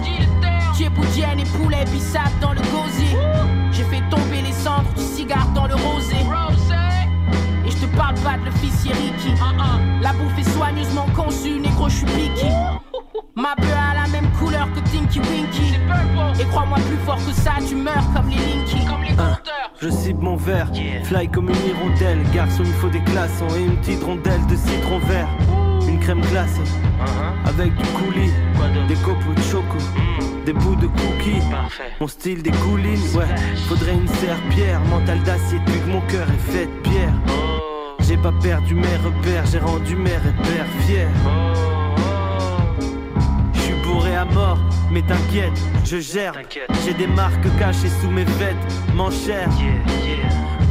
[0.75, 3.17] Djiboudienne et poulet bissap dans le gosier.
[3.71, 6.17] J'ai fait tomber les cendres du cigare dans le rosé.
[7.65, 9.33] Et je te parle pas de l'officier Ricky.
[10.01, 12.47] La bouffe est soigneusement conçue, négro, je suis picky.
[13.35, 15.75] Ma bœuf a la même couleur que Tinky Winky.
[16.39, 18.85] Et crois-moi plus fort que ça, tu meurs comme les Linky.
[18.85, 19.15] Comme les
[19.81, 20.67] Je cible mon verre,
[21.03, 22.19] fly comme une hirondelle.
[22.33, 25.27] Garçon, il faut des glaçons et une petite rondelle de citron vert.
[25.87, 26.61] Une crème glacée,
[27.45, 28.31] avec du coulis,
[28.87, 29.77] des copeaux de choco,
[30.45, 31.43] des bouts de cookies.
[31.99, 33.27] Mon style des coulines, ouais.
[33.67, 37.13] Faudrait une serpillère, mental d'acier, depuis que mon cœur est fait de pierre.
[37.99, 41.07] J'ai pas perdu mes repères, j'ai rendu mère et père fier.
[44.25, 44.57] Mort,
[44.91, 46.33] mais t'inquiète, je gère.
[46.85, 49.49] J'ai des marques cachées sous mes vêtements chers.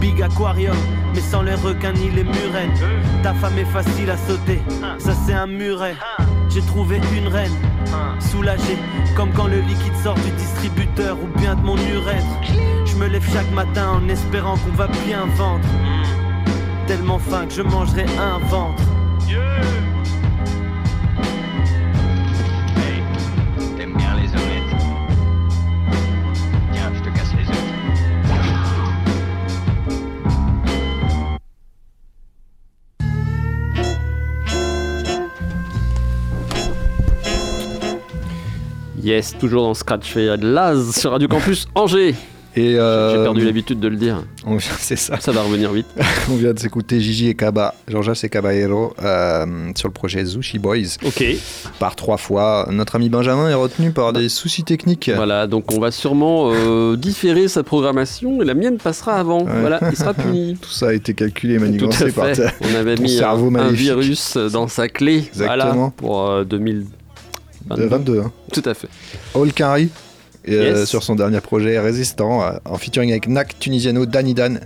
[0.00, 0.76] Big aquarium,
[1.14, 2.74] mais sans les requins ni les murennes.
[3.22, 4.60] Ta femme est facile à sauter,
[4.98, 5.94] ça c'est un muret.
[6.48, 7.52] J'ai trouvé une reine,
[8.20, 8.78] soulagée,
[9.16, 12.26] comme quand le liquide sort du distributeur ou bien de mon urètre.
[12.84, 15.66] Je me lève chaque matin en espérant qu'on va bien vendre.
[16.86, 18.82] Tellement faim que je mangerai un ventre.
[39.02, 42.14] Yes, toujours dans Scratch et Laz sur Radio Campus Angers.
[42.56, 44.22] Euh, J'ai perdu l'habitude de le dire.
[44.46, 45.18] On vient, c'est ça.
[45.18, 45.86] Ça va revenir vite.
[46.30, 50.60] on vient de s'écouter Gigi et Kaba, Jean-Jacques et Caballero, euh, sur le projet Zushi
[50.60, 50.98] Boys.
[51.04, 51.24] Ok.
[51.80, 52.68] Par trois fois.
[52.70, 55.10] Notre ami Benjamin est retenu par des soucis techniques.
[55.12, 59.44] Voilà, donc on va sûrement euh, différer sa programmation et la mienne passera avant.
[59.44, 60.56] Voilà, il sera puni.
[60.60, 64.86] Tout ça a été calculé, manigancé par ta, On avait mis un, virus dans sa
[64.86, 65.24] clé.
[65.32, 65.92] Exactement.
[65.98, 66.84] Voilà, pour 2000
[67.68, 68.12] 22.
[68.14, 68.32] Euh, hein.
[68.52, 68.88] Tout à fait.
[69.34, 69.88] All Carry.
[70.48, 74.60] Euh, sur son dernier projet Résistant euh, en featuring avec Nak Tunisiano, Danny Dan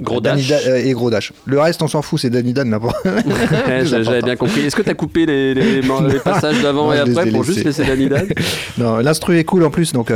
[0.00, 0.52] Gros dash.
[0.84, 1.32] Et gros dash.
[1.44, 2.78] Le reste, on s'en fout, c'est Danny Dan là.
[3.82, 4.60] J'avais bien compris.
[4.60, 5.80] Est-ce que t'as coupé les,
[6.24, 8.28] passages d'avant et après pour juste laisser Danny Dan
[8.78, 9.92] Non, l'instru est cool en plus.
[9.92, 10.12] Donc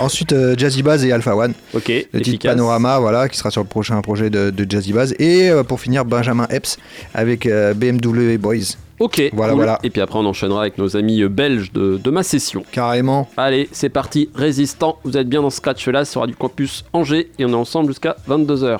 [0.00, 1.54] ensuite euh, Jazzy Bass et Alpha One.
[1.74, 1.90] Ok.
[2.12, 5.80] Le titre Panorama, voilà, qui sera sur le prochain projet de, de Jazzy Et pour
[5.80, 6.78] finir Benjamin Epps
[7.12, 8.76] avec BMW Boys.
[8.98, 9.56] Ok, Voilà, cool.
[9.62, 9.78] voilà.
[9.82, 12.64] Et puis après, on enchaînera avec nos amis euh, belges de, de ma session.
[12.72, 13.28] Carrément.
[13.36, 14.30] Allez, c'est parti.
[14.34, 17.54] Résistant, vous êtes bien dans ce scratch là sur Radio Campus Angers et on est
[17.54, 18.78] ensemble jusqu'à 22h.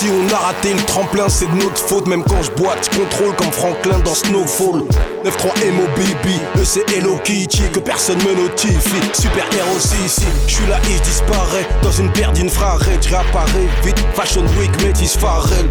[0.00, 2.06] Si on a raté le tremplin, c'est de notre faute.
[2.06, 4.84] Même quand je boite, contrôle comme Franklin dans Snowfall.
[5.26, 9.02] 9-3 MOBB, le c'est Hello Kitty, que personne me notifie.
[9.12, 11.68] Super héros ici, je suis là et je disparais.
[11.82, 14.02] Dans une paire d'infrared, je réapparais vite.
[14.14, 15.68] Fashion Week, Métis Pharrell.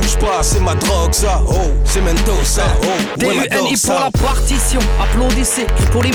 [0.00, 1.52] Touche pas, c'est ma drogue ça, oh,
[1.84, 4.10] c'est Mendoza, oh, ouais, DUNI pour ça.
[4.10, 5.66] la partition, applaudissez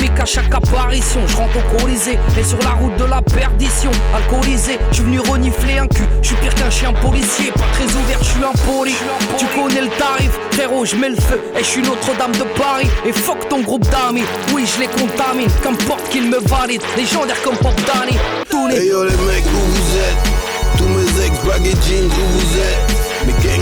[0.01, 1.19] mecs à chaque apparition.
[1.27, 3.91] Je rentre au Colisée et sur la route de la perdition.
[4.15, 6.07] Alcoolisé, je suis venu renifler un cul.
[6.23, 8.95] Je suis pire qu'un chien policier, pas très ouvert, je suis impoli.
[9.37, 11.39] Tu connais le tarif, frérot, je mets le feu.
[11.55, 12.89] Et je suis Notre-Dame de Paris.
[13.05, 15.49] Et fuck ton groupe d'amis, oui, je les contamine.
[15.61, 18.17] Qu'importe qu'ils me valident, légendaires comme Pop Danny.
[18.49, 20.77] Tous les Hey yo les mecs, où vous êtes?
[20.77, 22.86] Tous mes ex baguettes jeans, où vous êtes?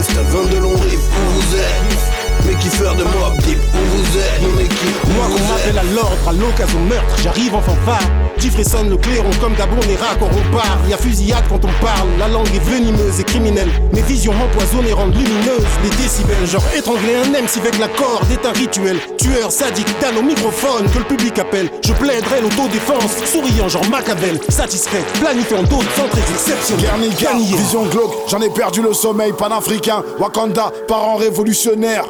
[0.05, 2.14] Gangsters, 22 longs où vous êtes
[2.45, 6.29] Mes kiffeurs de mob deep, où vous êtes Mon équipe, Moi qu'on m'appelle à l'ordre,
[6.29, 8.08] à l'occasion de meurtre, j'arrive en fanfare.
[8.38, 10.77] Jefferson le clairon comme d'abord on ira quand on part.
[10.88, 13.69] Y a fusillade quand on parle, la langue est venimeuse et criminelle.
[13.93, 16.45] Mes visions empoisonnées rendent lumineuses les décibels.
[16.45, 18.97] Genre étrangler un MC avec la corde est un rituel.
[19.17, 21.69] Tueur sadique, dan au microphone que le public appelle.
[21.84, 24.39] Je plaiderai l'autodéfense, souriant genre Machiavel.
[24.49, 26.86] Satisfait, planifiant d'autres centres exceptionnels.
[26.86, 27.55] Guernica, Gagné.
[27.58, 30.03] vision glauque, j'en ai perdu le sommeil panafricain.
[30.19, 32.05] Wakanda, parent révolutionnaire.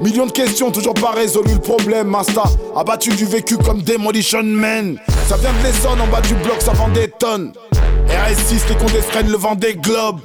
[0.00, 2.08] Millions de questions, toujours pas résolu le problème.
[2.08, 2.44] Masta,
[2.76, 4.98] abattu du vécu comme Demolition Man.
[5.28, 7.52] Ça vient de l'Essonne, en bas du bloc, ça vend des tonnes.
[8.08, 10.20] RS6, les condescrènes, le vent des globes.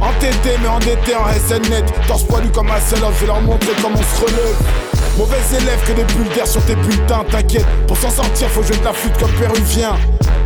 [0.00, 1.84] Entêté, mais endetté en SNNet.
[2.06, 5.18] Torse poilu comme un seul je vais leur montrer comment on se.
[5.18, 7.64] Mauvais élève que des bulles d'air sur tes bulletins, t'inquiète.
[7.88, 9.96] Pour s'en sortir, faut jouer de la flûte comme péruvien.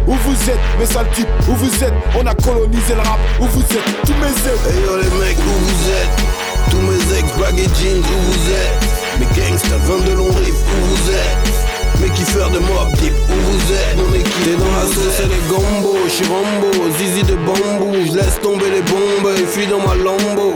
[0.06, 1.92] Où vous êtes, mes sales types, où vous êtes?
[2.18, 4.02] On a colonisé le rap, où vous êtes?
[4.06, 6.39] Tous mes ex Hey yo les mecs, où vous êtes?
[6.70, 11.10] Tous mes ex baguettes jeans, où vous êtes Mes gangsters, 22 longs riffs, où vous
[11.10, 15.28] êtes Mes kiffeurs de mob deep, où vous êtes Mon équipe, dans la sauce, c'est
[15.28, 19.94] les gombo J'suis Rambo, zizi de bambou J'laisse tomber les bombes et fuis dans ma
[19.94, 20.54] lambeau.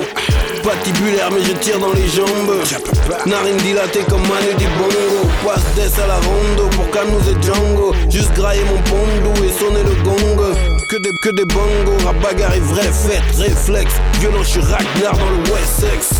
[0.62, 2.56] Patibulaire mais je tire dans les jambes.
[3.26, 5.28] Narine dilatée comme Manu dit bongo.
[5.44, 9.82] Passe des à la rondo pour Camus et Django Juste grailler mon pondou et sonner
[9.82, 14.48] le gong Que des, que des bongos, rap bagarre et vraie fête Réflexe, violent je
[14.48, 16.10] suis Ragnar dans le Wessex.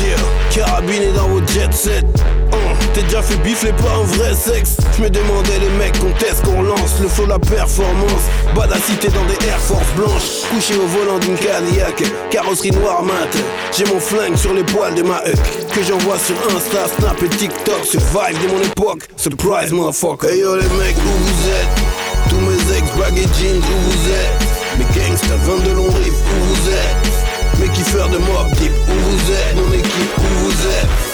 [0.00, 0.16] Yeah,
[0.50, 2.04] carabiné dans vos jet set.
[2.52, 2.56] Oh,
[2.94, 4.76] T'es déjà fait bifler par un vrai sexe.
[4.96, 8.22] Je me demandais les mecs quand est-ce qu'on lance Le flow la performance?
[8.56, 10.48] Badacité dans des Air Force blanches.
[10.50, 13.28] Couché au volant d'une Cadillac Carrosserie noire mat
[13.76, 17.28] J'ai mon flingue sur les poils de ma huck Que j'envoie sur Insta, Snap et
[17.28, 17.84] TikTok.
[17.84, 20.28] Ce vibe de mon époque Surprise motherfucker.
[20.28, 22.03] Hey yo les mecs où vous êtes?
[22.66, 24.78] Mes ex baguettes jeans où vous êtes?
[24.78, 27.60] Mes gangsters 22 longs riffs où vous êtes?
[27.60, 29.56] Mes kiffeurs de mob deep où vous êtes?
[29.56, 31.13] Mon équipe où vous êtes?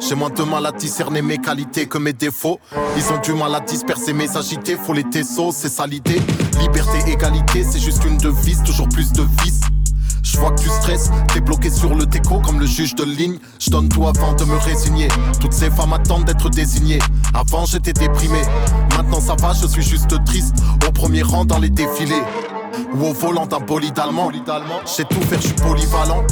[0.00, 2.58] J'ai moins de mal à discerner mes qualités que mes défauts.
[2.96, 6.20] Ils ont du mal à disperser mes agités, faut les tessos, c'est ça l'idée.
[6.60, 9.60] Liberté, égalité, c'est juste une devise, toujours plus de vices.
[10.22, 13.38] Je vois que tu stresses, t'es bloqué sur le déco comme le juge de ligne.
[13.60, 15.08] Je donne tout avant de me résigner.
[15.40, 16.98] Toutes ces femmes attendent d'être désignées.
[17.32, 18.40] Avant j'étais déprimé,
[18.96, 20.56] maintenant ça va, je suis juste triste.
[20.86, 22.22] Au premier rang dans les défilés.
[22.94, 24.30] Ou au volant d'un bolide allemand.
[24.96, 26.24] J'ai tout faire, je polyvalent.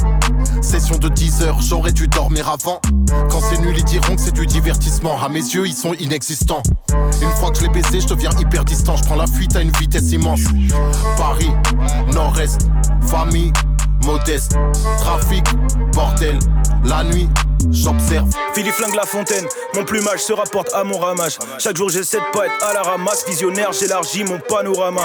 [0.61, 2.81] Session de 10 heures, j'aurais dû dormir avant.
[3.29, 5.21] Quand c'est nul, ils diront que c'est du divertissement.
[5.21, 6.63] À mes yeux, ils sont inexistants.
[7.21, 8.95] Une fois que je l'ai baisé, je deviens hyper distant.
[8.95, 10.41] Je prends la fuite à une vitesse immense.
[11.17, 11.51] Paris,
[12.13, 12.67] nord-est,
[13.01, 13.51] famille,
[14.05, 14.55] modeste,
[14.97, 15.43] trafic,
[15.93, 16.37] bordel.
[16.83, 17.29] La nuit,
[17.71, 18.29] j'observe.
[18.53, 21.37] Philippe flingue la fontaine, mon plumage se rapporte à mon ramage.
[21.57, 25.01] Chaque jour j'essaie de pas être à la ramasse, visionnaire, j'élargis mon panorama.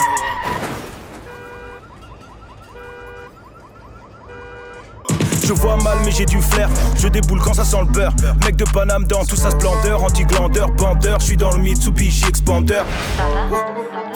[5.51, 6.71] Je vois mal mais j'ai du flair.
[6.97, 8.15] Je déboule quand ça sent le beurre.
[8.45, 10.05] Mec de Paname dans toute sa splendeur.
[10.05, 11.19] Anti-glandeur, bandeur.
[11.19, 12.83] Je suis dans le Mitsubishi Expander.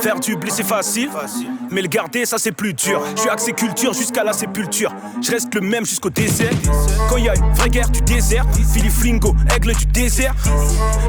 [0.01, 1.11] Faire du blé c'est facile.
[1.73, 3.03] Mais le garder ça c'est plus dur.
[3.17, 4.95] Je suis axé culture jusqu'à la sépulture.
[5.21, 6.53] Je reste le même jusqu'au désert
[7.11, 8.47] Quand y a une vraie guerre du désert.
[8.73, 10.37] Philippe Flingo, aigle du désert.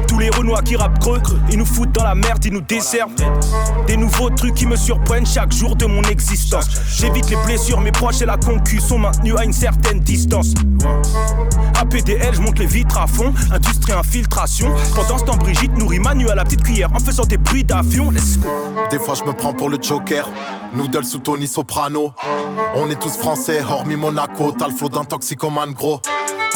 [0.08, 3.14] Tous les renois qui rappent creux Ils nous foutent dans la merde, ils nous desservent.
[3.86, 6.68] Des nouveaux trucs qui me surprennent chaque jour de mon existence.
[6.98, 10.15] J'évite les blessures, mes proches et la concu sont maintenus à une certaine distance
[11.78, 16.28] APDL, je monte les vitres à fond Industrie infiltration Pendant ce temps Brigitte nourrit Manu
[16.30, 18.48] à la petite cuillère En faisant des bruits d'avion Let's go
[18.90, 20.28] Des fois je me prends pour le Joker.
[20.74, 22.12] Noodle sous Tony Soprano.
[22.74, 24.54] On est tous français, hormis Monaco.
[24.58, 26.00] T'as le flow d'un toxicomane gros.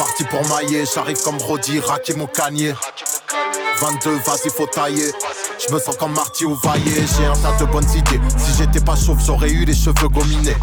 [0.01, 2.73] Parti pour mailler, j'arrive comme Roddy, raquer mon canier.
[3.79, 5.11] 22, vas-y, faut tailler.
[5.59, 8.19] Je me sens comme Marty ou Vaillé, j'ai un tas de bonnes idées.
[8.35, 10.57] Si j'étais pas chauve, j'aurais eu les cheveux gominés.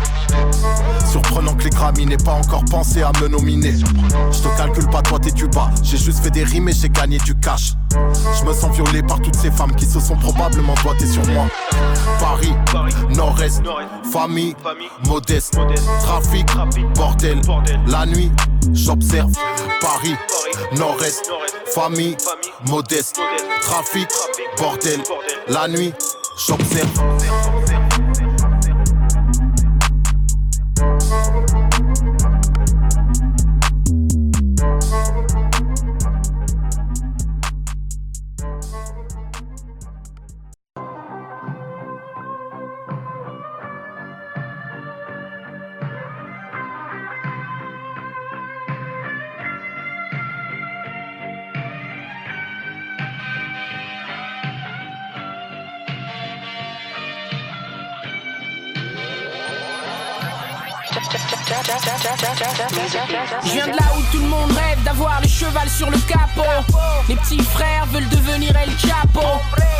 [1.09, 3.75] Surprenant que les Grammy n'aient pas encore pensé à me nominer.
[3.77, 5.71] Je te calcule pas, toi t'es du bas.
[5.85, 7.75] J'ai juste fait des rimes et j'ai gagné du cash.
[7.93, 11.47] Je me sens violé par toutes ces femmes qui se sont probablement doigtées sur moi.
[12.19, 12.53] Paris,
[13.15, 13.63] nord-est,
[14.13, 14.57] famille,
[15.07, 15.57] modeste,
[16.01, 16.47] trafic,
[16.97, 17.41] bordel.
[17.87, 18.33] La nuit,
[18.73, 19.33] j'observe.
[19.81, 20.15] Paris,
[20.77, 21.31] nord-est,
[21.75, 22.17] famille,
[22.69, 23.21] modeste,
[23.61, 24.09] trafic,
[24.59, 25.01] bordel.
[25.49, 25.93] La nuit,
[26.47, 26.89] j'observe.
[63.45, 66.43] Je viens de là où tout le monde rêve d'avoir le cheval sur le capot.
[67.09, 69.27] Les petits frères veulent devenir El Chapo.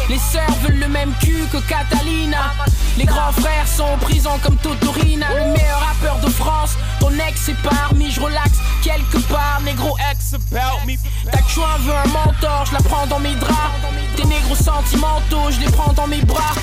[0.09, 2.55] Les sœurs veulent le même cul que Catalina.
[2.97, 5.27] Les grands frères sont en prison comme Totorina.
[5.29, 6.77] Le meilleur rappeur de France.
[6.99, 9.61] Ton ex est parmi, je relaxe quelque part.
[9.65, 10.97] Négro ex about me.
[11.31, 13.75] Ta chouin veut un mentor, je la prends dans mes draps.
[14.17, 16.55] Tes négros sentimentaux, je les prends dans mes bras.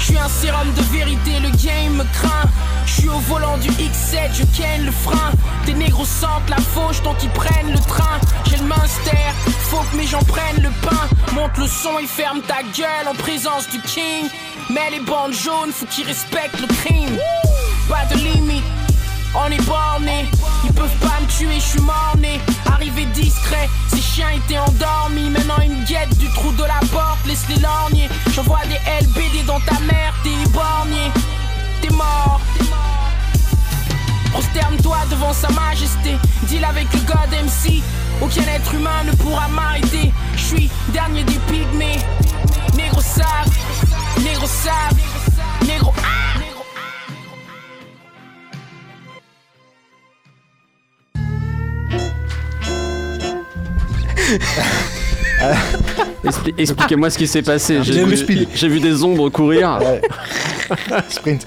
[0.00, 2.50] Je suis un sérum de vérité, le game me craint.
[2.86, 5.32] Je suis au volant du X7, je ken le frein.
[5.66, 8.18] Tes négros sentent la fauche, donc ils prennent le train.
[8.46, 9.26] J'ai le Munster,
[9.70, 11.08] faut que mes gens prennent le pain.
[11.34, 14.28] Monte le son et ferme ta gueule en présence du king.
[14.70, 17.18] Mais les bandes jaunes, faut qu'ils respectent le crime.
[17.88, 18.64] Pas de limite.
[19.36, 20.26] On est borné,
[20.64, 22.40] ils peuvent pas me tuer, je suis mort-né.
[22.72, 25.28] Arrivé discret, ces chiens étaient endormis.
[25.28, 28.08] Maintenant ils me guettent du trou de la porte, laisse-les lorgner.
[28.32, 31.10] J'envoie des LBD dans ta mère, t'es éborgné.
[31.80, 32.40] T'es mort.
[34.32, 36.16] Prosterne-toi devant sa majesté.
[36.48, 37.82] Deal avec le God MC.
[38.20, 40.12] Aucun être humain ne pourra m'arrêter.
[40.36, 41.98] Je suis dernier des pygmées.
[42.76, 43.50] Négro save,
[44.22, 44.96] négro save,
[45.66, 46.24] négro ah!
[56.24, 57.78] Expli- Expliquez-moi ce qui s'est passé.
[57.82, 58.48] J'ai vu, speed.
[58.54, 59.78] j'ai vu des ombres courir.
[61.08, 61.46] Sprint.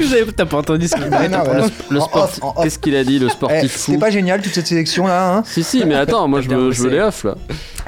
[0.00, 2.04] Vous avez- T'as pas entendu ce qu'il Le, ouais.
[2.12, 2.40] en off.
[2.62, 5.34] Qu'est-ce qu'il a dit, le Eh, sportif C'était fou pas génial toute cette sélection là,
[5.36, 7.34] hein Si, si, mais attends, moi je veux, je veux les off là.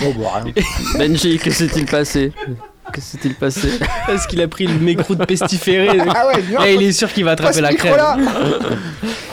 [0.02, 0.44] Oh, bah.
[0.98, 2.32] Benji, que s'est-il passé?
[2.92, 3.68] Que s'est-il passé
[4.06, 5.98] Parce qu'il a pris le micro de pestiféré.
[6.14, 6.64] Ah ouais, bien.
[6.64, 7.96] Et il est sûr qu'il va attraper la crème.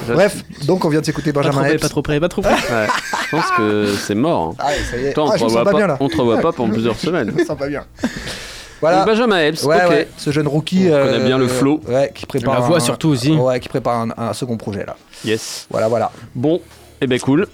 [0.07, 1.81] Bref, donc on vient de s'écouter Benjamin Epps.
[1.81, 2.53] pas trop près, pas trop près.
[2.53, 2.87] Ouais,
[3.25, 4.49] je pense que c'est mort.
[4.51, 4.55] hein.
[4.59, 5.13] Ah ouais, ça y est.
[5.13, 5.97] Toi, on Ah, te je me sens revoit pas pas, bien là.
[5.99, 7.31] on te revoit pas pendant plusieurs semaines.
[7.35, 7.83] Je me sens pas bien.
[8.79, 8.97] Voilà.
[8.99, 9.89] Donc, Benjamin Epps, Ouais, ok.
[9.89, 10.87] ouais, ce jeune rookie.
[10.91, 11.81] On connaît bien le flow.
[11.87, 12.53] Ouais, qui prépare.
[12.53, 13.31] La voix un- surtout aussi.
[13.31, 14.95] Ouais, qui prépare un, un second projet là.
[15.25, 15.67] Yes.
[15.69, 16.11] Voilà, voilà.
[16.35, 16.61] Bon,
[17.01, 17.47] eh ben cool.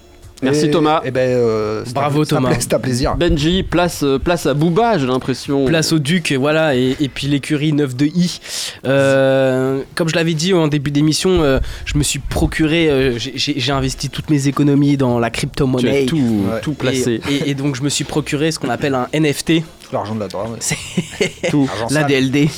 [0.44, 1.00] Merci Et- Thomas.
[1.04, 2.56] Et ben, euh, Bravo, un- c'est un Thomas.
[2.58, 3.16] C'est un plaisir.
[3.16, 5.64] Benji, place, euh, place à Booba, j'ai l'impression.
[5.64, 8.40] Place au Duc, voilà, et, et puis l'écurie 9 de I.
[8.86, 13.72] Euh, comme je l'avais dit en début d'émission, euh, je me suis procuré, euh, j'ai-
[13.74, 16.06] investi toutes mes économies dans la crypto-monnaie.
[16.06, 16.60] tout, Ouais.
[16.62, 17.20] tout placé.
[17.30, 19.62] Et, et- et donc je me suis procuré ce qu'on appelle un NFT,
[19.94, 20.58] L'argent de la drogue.
[21.50, 21.70] tout.
[21.90, 22.04] La.
[22.04, 22.48] DLD,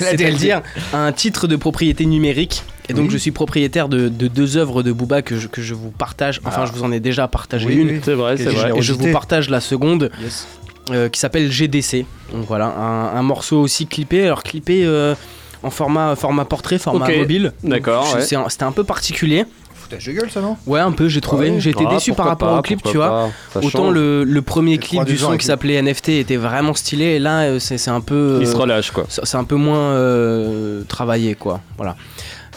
[0.00, 2.62] La c'est-à-dire un titre de propriété numérique.
[2.88, 3.10] Et donc Oui.
[3.12, 6.40] je suis propriétaire de, de deux œuvres de Booba que je, que je vous partage.
[6.44, 6.66] Enfin, Ah.
[6.66, 7.88] je vous en ai déjà partagé Oui, une.
[7.88, 8.00] oui.
[8.04, 8.72] C'est vrai, c'est vrai.
[8.76, 10.46] Et je vous partage la seconde Yes.
[10.90, 12.04] euh, qui s'appelle GDC.
[12.32, 14.24] Donc voilà, un, un morceau aussi clippé.
[14.26, 15.14] Alors clippé euh,
[15.62, 17.52] en format, format portrait, format mobile.
[17.62, 18.34] D'accord, ouais.
[18.34, 19.46] un- C'était un peu particulier.
[20.00, 20.56] Foutage de gueule, ça, non?
[20.66, 21.50] Ouais, un peu, j'ai trouvé.
[21.50, 21.60] Ouais.
[21.60, 23.30] J'ai été Ah, déçu par rapport pas, au clip, tu vois.
[23.62, 27.04] Autant le, le premier clip du son qui s'appelait NFT était vraiment stylé.
[27.04, 28.38] Et là, euh, c'est c'est un peu.
[28.40, 29.04] Il se euh, relâche quoi.
[29.08, 31.96] c'est c'est un peu moins euh, travaillé quoi voilà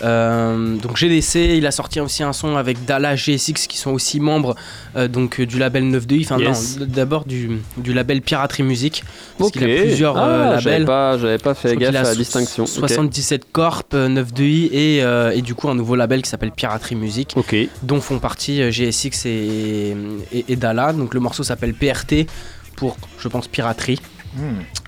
[0.04, 4.20] Euh, donc GDC il a sorti aussi un son avec Dala GSX qui sont aussi
[4.20, 4.56] membres
[4.96, 6.78] euh, donc euh, du label 9 de I enfin Yes.
[6.80, 9.04] non, d'abord du, du label Piraterie Musique
[9.40, 9.54] parce Ok.
[9.54, 12.64] qu'il a plusieurs Ah, J'avais labels pas, j'avais pas Je fait gaffe à la distinction.
[12.66, 12.70] Ok.
[12.70, 14.98] 77 Corp, euh, 9 de I et,
[15.38, 17.56] et du coup un nouveau label qui s'appelle Piraterie Musique Ok.
[17.82, 19.96] dont font partie GSX et,
[20.32, 22.28] et, et Dala donc le morceau s'appelle PRT
[22.76, 24.00] pour je pense piraterie.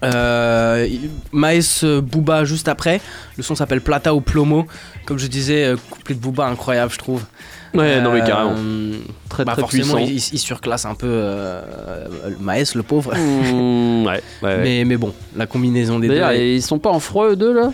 [0.03, 0.87] Euh,
[1.31, 3.01] Maes euh, Booba juste après.
[3.37, 4.65] Le son s'appelle Plata ou Plomo.
[5.05, 7.23] Comme je disais, euh, couplet de Booba incroyable, je trouve.
[7.73, 8.55] Ouais, non mais carrément.
[9.29, 10.29] Très bah très forcément, puissant.
[10.33, 11.61] il, surclasse un peu euh,
[12.39, 13.13] Maes, le pauvre.
[13.15, 14.57] Mmh, ouais, ouais, ouais.
[14.63, 16.21] Mais, mais bon, la combinaison des deux.
[16.35, 17.71] Ils sont pas en froid eux deux là?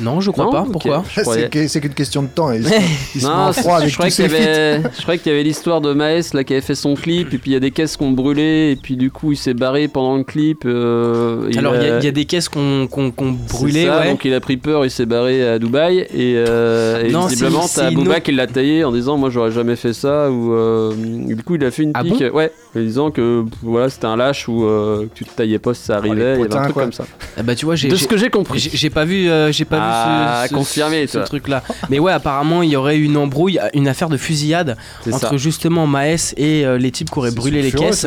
[0.00, 0.66] Non, je crois Non pas.
[0.70, 1.04] Pourquoi.
[1.14, 2.48] C'est que- c'est qu'une question de temps.
[2.52, 2.62] Se-
[3.20, 5.34] se Non, en froid je avec croyais tous qu'il y avait, je croyais qu'il y
[5.34, 7.60] avait l'histoire de Maes là qui avait fait son clip et puis il y a
[7.60, 10.62] des caisses qui ont brûlé et puis du coup il s'est barré pendant le clip.
[10.66, 14.00] euh, Alors, il y, a- y a des caisses qu'on qu'on qu'on c'est brûlait, ça,
[14.00, 14.10] ouais.
[14.10, 17.62] donc il a pris peur, il s'est barré à Dubaï et, euh, et Non, visiblement
[17.62, 20.92] c'est- t'as Booba qui l'a taillé en disant moi j'aurais jamais fait ça ou euh,
[20.96, 24.06] du coup il a fait une Ah pique, bon ouais, en disant que voilà c'était
[24.06, 26.38] un lâche ou euh, que tu te taillais pas si ça arrivait, il y avait
[26.48, 26.82] potins, un truc quoi.
[26.82, 27.04] comme ça.
[27.36, 27.88] Ah bah, tu vois, j'ai.
[27.88, 28.70] De ce que j'ai compris.
[28.72, 31.22] J'ai pas vu, euh, j'ai pas Ah, vu ce, ce- confirmé, ce toi.
[31.26, 31.62] truc-là.
[31.90, 34.76] Mais ouais, apparemment, il y aurait eu une embrouille, une affaire de fusillade
[35.10, 35.36] entre ça.
[35.36, 38.06] justement Maes et euh, les types qui auraient brûlé les caisses.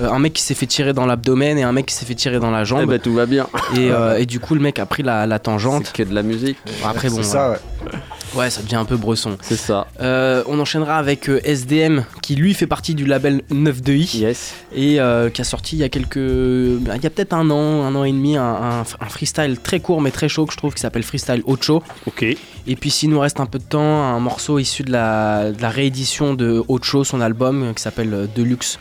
[0.00, 2.14] Euh, un mec qui s'est fait tirer dans l'abdomen et un mec qui s'est fait
[2.14, 2.86] tirer dans la Eh jambe.
[2.88, 3.46] ben tout va bien.
[3.76, 5.86] et, euh, et du coup, le mec a pris la, la tangente.
[5.86, 6.58] C'est que de la musique.
[6.84, 7.90] Après, bon, C'est ça, ouais.
[8.34, 9.36] Ouais, ça devient un peu bresson.
[9.40, 9.86] C'est ça.
[10.00, 14.10] Euh, on enchaînera avec euh, SDM qui lui fait partie du label 9 de I
[14.18, 14.54] Yes.
[14.74, 17.50] et euh, qui a sorti il y a quelques bah, il y a peut-être un
[17.50, 20.52] an un an et demi un, un- un freestyle très court mais très chaud que
[20.52, 22.22] je trouve qui s'appelle freestyle Ocho Ok.
[22.22, 25.60] et puis s'il nous reste un peu de temps un morceau issu de la, de
[25.62, 28.78] la réédition de Ocho son album qui s'appelle Deluxe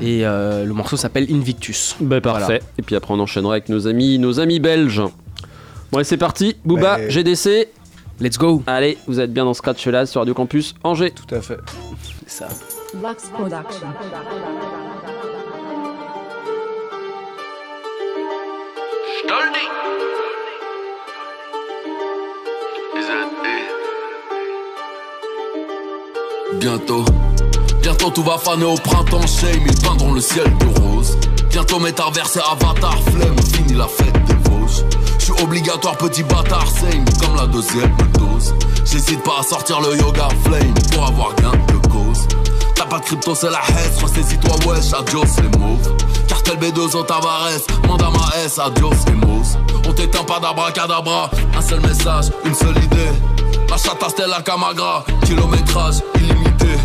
[0.00, 2.44] et euh, le morceau s'appelle Invictus Bah parfait.
[2.44, 2.58] Voilà.
[2.78, 5.02] Et puis après on enchaînera avec nos amis, nos amis belges.
[5.90, 6.56] Bon allez c'est parti.
[6.64, 7.10] Booba, Ouais.
[7.10, 7.68] GDC.
[8.22, 11.10] Let's go Allez, vous êtes bien dans Scratch là sur Radio Campus Angers.
[11.10, 11.58] Tout à fait.
[12.26, 12.48] ça
[12.94, 13.88] Lux Production.
[26.60, 27.04] Bientôt,
[27.82, 31.18] bientôt tout va faner au printemps, shame, ils peindront le ciel de rose.
[31.50, 34.31] Bientôt métaverse et avatar, flemme, fini la fête
[35.18, 38.54] Je suis obligatoire, petit bâtard, same, comme la deuxième dose.
[38.84, 42.26] J'hésite pas à sortir le yoga flame pour avoir gain de cause.
[42.74, 45.96] T'as pas de crypto, c'est la haine, ressaisis-toi, wesh, adios les mauves.
[46.26, 49.42] Cartel B2O Tavares, manda ma S, adios les mots.
[49.88, 53.12] On t'éteint pas d'abracadabra, un seul message, une seule idée.
[53.70, 56.76] La chata Stella Camagra, kilométrage illimité.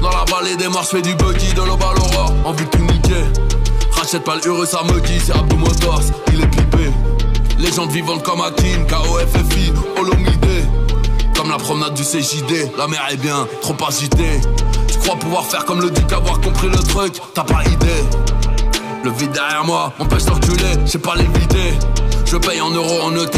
[0.00, 2.82] Dans la vallée des marches, fais du buggy, de l'aube à l'aurore, envie de tout
[2.82, 3.24] niquer.
[3.92, 6.65] Rachète pas le ça me dit, c'est Abdou Motors, il est pipé.
[7.58, 10.68] Légende vivante comme Akin, KOFFI, Olomide.
[11.34, 14.40] Comme la promenade du CJD, la mer est bien, trop agitée.
[14.88, 18.04] Tu crois pouvoir faire comme le duc, avoir compris le truc, t'as pas idée.
[19.04, 21.74] Le vide derrière moi m'empêche de reculer, j'ai pas l'éviter.
[22.24, 23.36] Je paye en euros, en ETH.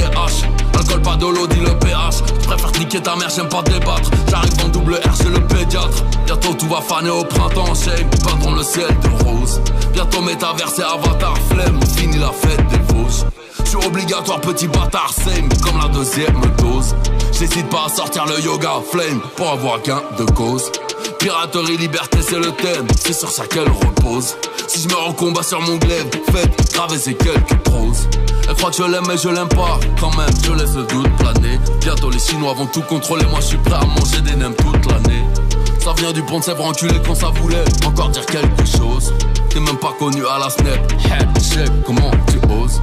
[0.78, 2.22] Alcool, pas de l'eau, dit le pH.
[2.46, 4.10] Préfère niquer ta mère, j'aime pas débattre.
[4.30, 6.04] J'arrive en double R chez le pédiatre.
[6.24, 8.08] Bientôt tout va faner au printemps, shame.
[8.24, 9.60] Peindront le ciel de rose.
[9.92, 11.80] Bientôt métaverse et avatar, flemme.
[11.96, 13.24] Fini la fête des Vosges.
[13.70, 15.46] Je suis obligatoire, petit bâtard, same.
[15.62, 16.96] Comme la deuxième dose.
[17.38, 19.20] J'hésite pas à sortir le yoga, flame.
[19.36, 20.72] Pour avoir gain de cause.
[21.18, 22.86] Piraterie, liberté, c'est le thème.
[22.98, 24.36] C'est sur ça qu'elle repose.
[24.66, 28.08] Si je me rends combat sur mon glaive, faites graver ces quelques proses.
[28.48, 29.78] Elle croit que je l'aime, mais je l'aime pas.
[30.00, 31.60] Quand même, je laisse le doute planer.
[31.82, 33.26] Bientôt les Chinois vont tout contrôler.
[33.26, 35.24] Moi, je suis prêt à manger des nems toute l'année.
[35.78, 39.12] Ça vient du pont de Sèvres enculé quand ça voulait encore dire quelque chose.
[39.50, 40.90] T'es même pas connu à la snap.
[41.04, 42.80] Head check, comment tu oses?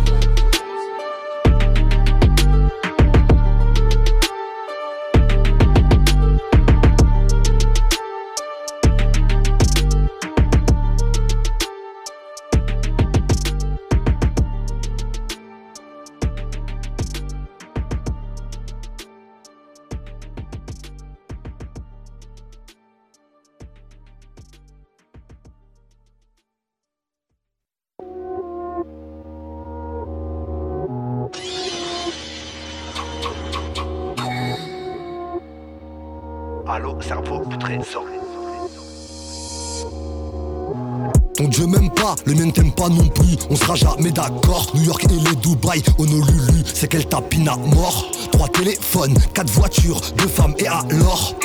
[42.26, 44.67] Le mien t'aime pas non plus, on sera jamais d'accord.
[44.73, 48.05] New York et les Dubaï, Honolulu, c'est qu'elle tapine à mort?
[48.32, 51.36] Trois téléphones, quatre voitures, deux femmes et alors?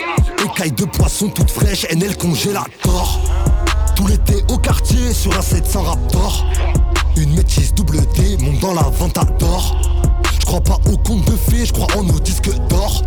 [0.45, 3.21] Écailles de poisson toutes fraîches, NL congélator.
[3.95, 6.47] Tout l'été au quartier sur un 700 Raptor.
[7.17, 9.77] Une métisse double D, monte dans la Ventador.
[10.41, 13.03] Je crois pas au conte de fées, je crois en nos disques d'or.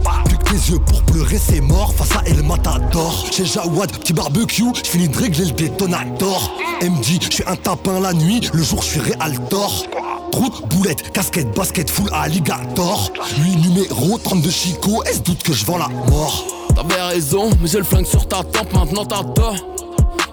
[0.54, 3.26] Tes yeux pour pleurer, c'est mort face à El Matador.
[3.32, 6.52] Chez Jawad, petit barbecue, je finis de régler le détonator.
[6.80, 9.88] MD, je suis un tapin la nuit, le jour je suis Realtor.
[10.32, 13.12] Route, boulette, casquette, basket, full alligator.
[13.40, 16.46] Lui numéro 32 Chico, est-ce doute que je vends la mort?
[16.76, 19.56] T'avais raison, mais j'ai le flingue sur ta tempe, maintenant t'as tort.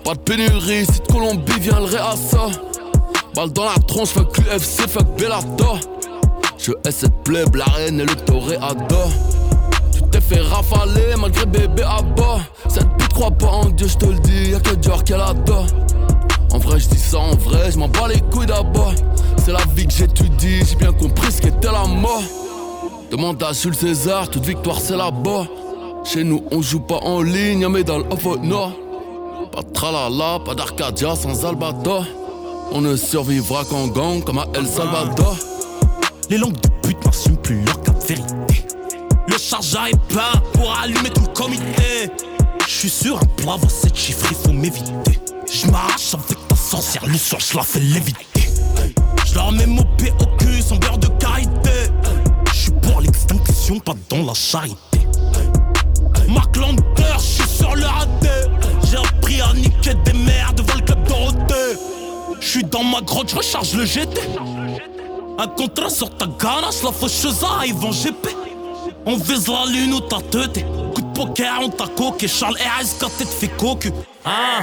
[0.04, 2.50] Pas de pénurie, si de Colombie vient le réassa.
[3.34, 5.80] Balle dans la tronche, fuck l'UFC, fuck Bellator.
[6.58, 9.10] Je hais cette la reine et le toréador.
[10.10, 12.40] T'es fait rafaler malgré bébé à bas.
[12.68, 15.66] Cette pute croit pas en Dieu, je te le dis, y'a que Dior qu'elle adore.
[16.52, 18.92] En vrai, je dis ça en vrai, je m'en bats les couilles d'abord.
[19.44, 22.22] C'est la vie que j'étudie, j'ai bien compris ce qu'était la mort.
[23.10, 25.46] Demande à Jules César, toute victoire c'est là-bas.
[26.04, 28.72] Chez nous, on joue pas en ligne, y'a médaille faute nord.
[29.52, 32.04] Pas de tralala, pas d'Arcadia sans Albator.
[32.72, 35.36] On ne survivra qu'en gang comme à El Salvador.
[36.28, 38.69] Les langues de pute n'assument plus leur cap vérité.
[39.30, 42.10] Le chargeur est peint pour allumer tout le comité.
[42.66, 45.20] Je suis sur un poivre, 7 chiffres, il faut m'éviter.
[45.46, 48.48] Je avec ta sorcière, le soir je fais léviter.
[49.24, 51.92] Je leur mets mon pied au cul sans beurre de karité.
[52.52, 55.06] Je suis pour l'extinction, pas dans la charité.
[56.28, 56.82] Marc Lander,
[57.18, 58.28] je suis sur le raté.
[58.90, 60.98] J'ai appris à niquer des merdes devant le club.
[62.40, 64.22] Je suis dans ma grotte, je recharge le GT.
[65.38, 68.49] Un contrat sur ta ganache, la faucheuse arrive en GP.
[69.06, 70.64] On vise la lune ou ta tête.
[70.94, 72.28] Coup de poker, on t'a coqué.
[72.28, 73.90] Charles RS quand t'es fait cocu.
[74.24, 74.62] Hein?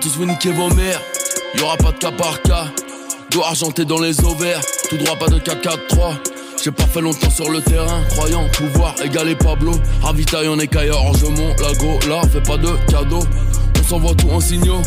[0.00, 1.00] Tous vous niquer vos mères.
[1.54, 2.66] Y'aura pas de cas par cas.
[3.30, 4.60] Dos argenté dans les ovaires.
[4.88, 6.16] Tout droit, pas de K4-3.
[6.62, 9.72] J'ai pas fait longtemps sur le terrain, croyant pouvoir égaler Pablo.
[10.02, 13.22] Ravitaille en écaille orgement, la go là, fais pas de cadeaux.
[13.78, 14.82] On s'envoie tout en signaux,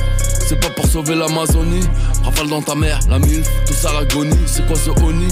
[0.47, 1.83] c'est pas pour sauver l'Amazonie.
[2.23, 5.27] Rafale dans ta mère, la mille, tout ça l'agonie, c'est quoi ce oni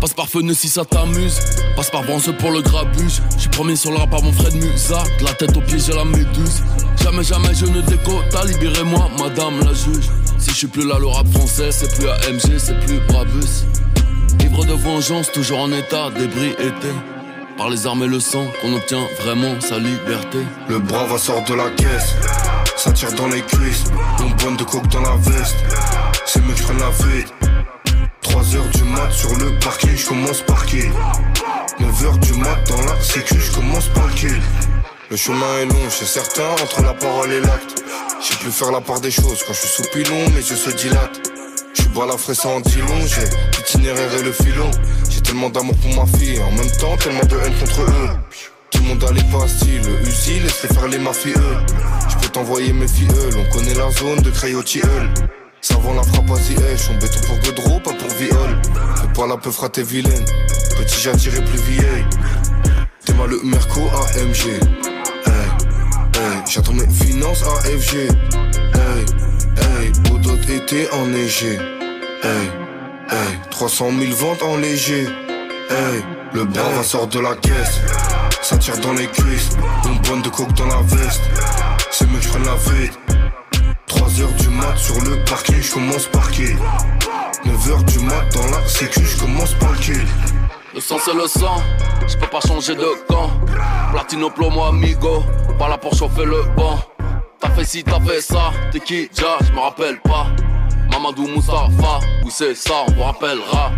[0.00, 1.38] Passe par fenêtre si ça t'amuse,
[1.76, 3.22] passe par bronze pour le grabuge.
[3.38, 5.78] J'suis premier sur le rap par mon frère de Musa, de la tête aux pieds
[5.78, 6.62] j'ai la méduse.
[7.04, 10.08] Jamais, jamais je ne décote, libérez-moi, madame la juge.
[10.38, 13.66] Si je suis plus là, le rap français, c'est plus AMG, c'est plus Brabus.
[14.40, 16.88] Ivre de vengeance, toujours en état d'ébriété.
[17.58, 20.38] Par les armes et le sang, qu'on obtient vraiment sa liberté.
[20.70, 22.14] Le bras va sort de la caisse,
[22.74, 23.84] ça tire dans les cuisses.
[24.20, 25.56] Une bonne de coke dans la veste,
[26.24, 27.28] c'est mieux que la vide.
[28.22, 30.84] 3 heures du mat sur le parking, je commence par qui?
[31.80, 34.40] 9 heures du mat dans la sécu, je commence par kill.
[35.14, 37.84] Le chemin est long, c'est certain, entre la parole et l'acte.
[38.20, 40.70] J'ai plus faire la part des choses quand je suis sous pilon, mes yeux se
[40.70, 41.30] dilatent.
[41.72, 43.22] Je suis balafré ça en dit long, j'ai
[43.56, 44.68] l'itinéraire et le filon.
[45.08, 48.08] J'ai tellement d'amour pour ma fille, en même temps tellement de haine contre eux.
[48.72, 51.34] Tout le monde a les pastilles, le Uzi, laisse-les faire les mafieux.
[52.08, 55.14] Je peux t'envoyer mes filleuls, on connaît la zone de Crayotilleul.
[55.60, 58.60] Savant la frappe à Ziyech, on béton pour Godreau, pas pour viol.
[58.96, 60.24] Fais pas la peu fraté vilaine,
[60.76, 62.04] petit attiré plus vieille.
[63.04, 63.82] T'es mal le Merco
[64.16, 64.93] AMG.
[66.54, 67.96] J'attends mes finances AFG.
[67.96, 69.04] Hey,
[69.56, 71.58] hey, Baudot été enneigé.
[72.22, 72.48] Hey,
[73.10, 75.08] hey, 300 000 ventes en léger.
[75.68, 77.80] Hey, le bras va sort de la caisse.
[78.40, 79.50] Ça tire dans les cuisses.
[79.84, 81.22] Une bonne de coke dans la veste.
[81.90, 82.92] C'est mieux que je prenne la vide.
[83.88, 86.54] 3 heures du mat sur le parking, je commence par qui
[87.44, 89.76] 9 heures du mat dans la sécu, je commence par
[90.74, 91.56] le sang c'est le sang,
[92.06, 93.30] je peux pas changer de camp.
[93.92, 95.22] Platino plomo amigo,
[95.58, 96.78] pas là pour chauffer le banc.
[97.38, 100.26] T'as fait ci, t'as fait ça, t'es qui déjà, je me rappelle pas.
[100.90, 103.70] Mamadou Moustapha, oui c'est ça, on vous rappellera.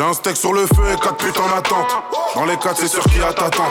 [0.00, 2.02] J'ai un steak sur le feu et 4 putes en attente.
[2.34, 3.70] Dans les 4, c'est sûr qu'il y a ta tante.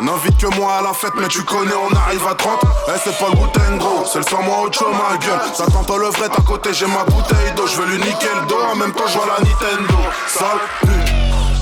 [0.00, 2.58] N'invite que moi à la fête, mais tu connais, on arrive à 30.
[2.88, 5.38] Eh, c'est pas le Wu-Tang, gros, c'est le sang moi autre chose, ma gueule.
[5.54, 7.66] Ça tente le vrai, à côté, j'ai ma bouteille d'eau.
[7.66, 9.98] Je veux lui niquer le dos, en même temps, je la Nintendo.
[10.28, 10.46] Sale
[10.80, 11.12] pute,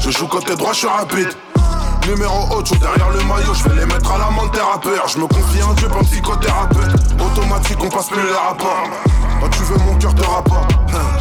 [0.00, 1.32] je joue côté droit, je suis rapide.
[2.06, 5.02] Numéro haut, derrière le maillot, je vais les mettre à l'amende thérapeute.
[5.08, 6.94] Je me confie en Dieu, pas psychothérapeute.
[7.18, 8.86] Automatique, on passe plus les rapports.
[9.42, 10.70] Oh, tu veux mon cœur te rapporte.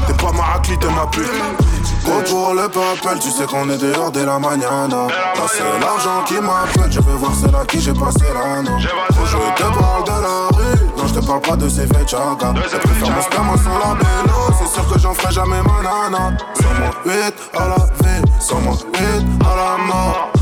[0.07, 1.69] T'es pas ma t'es ma pute.
[2.05, 5.07] Go pour le papel, tu sais qu'on est dehors dès la mañana.
[5.47, 8.77] C'est l'argent qui m'appelle, je veux voir celle à qui j'ai passé l'anneau.
[9.13, 12.53] Faut je te parle de la rue, non je te parle pas de ces fechaka.
[12.71, 16.37] Je préfère mon sperme sans la bélo, c'est sûr que j'en ferai jamais ma nana.
[16.55, 18.99] Sans moi 8 à la vie, sans moi 8
[19.45, 20.38] à la mort.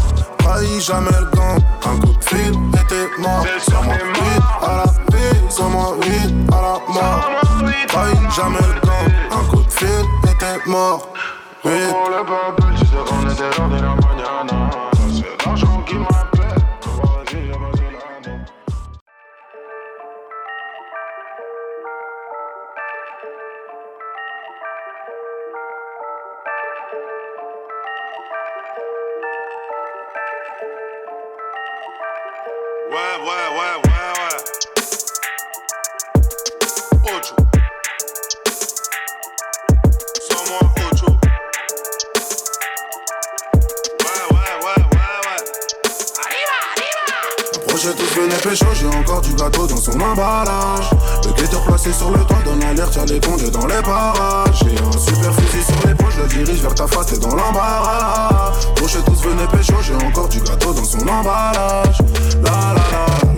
[0.48, 3.46] Trahi jamais le gang, un coup de fil et t'es mort.
[3.60, 7.30] Sans moi 8 à la vie, sans moi 8 à la mort.
[7.90, 11.10] Trahi jamais le gang, un coup de fil et t'es mort.
[11.66, 11.72] Oui.
[11.90, 14.70] Pour le babel, tu sais qu'on était lors de la mañana.
[15.12, 16.17] C'est l'argent qui m'appelle.
[32.98, 33.97] Ouais, ouais, ouais, ouais,
[48.18, 50.90] Venez pécho, j'ai encore du gâteau dans son emballage.
[51.24, 54.64] Le guetteur placé sur le toit donne l'alerte, les condés dans les parages.
[54.64, 58.54] J'ai un super fusil sur l'épaule, je le dirige vers ta face, t'es dans l'embarras.
[58.72, 62.00] Approchez tous, venez pécho, j'ai encore du gâteau dans son emballage.
[62.44, 63.37] La la la la la la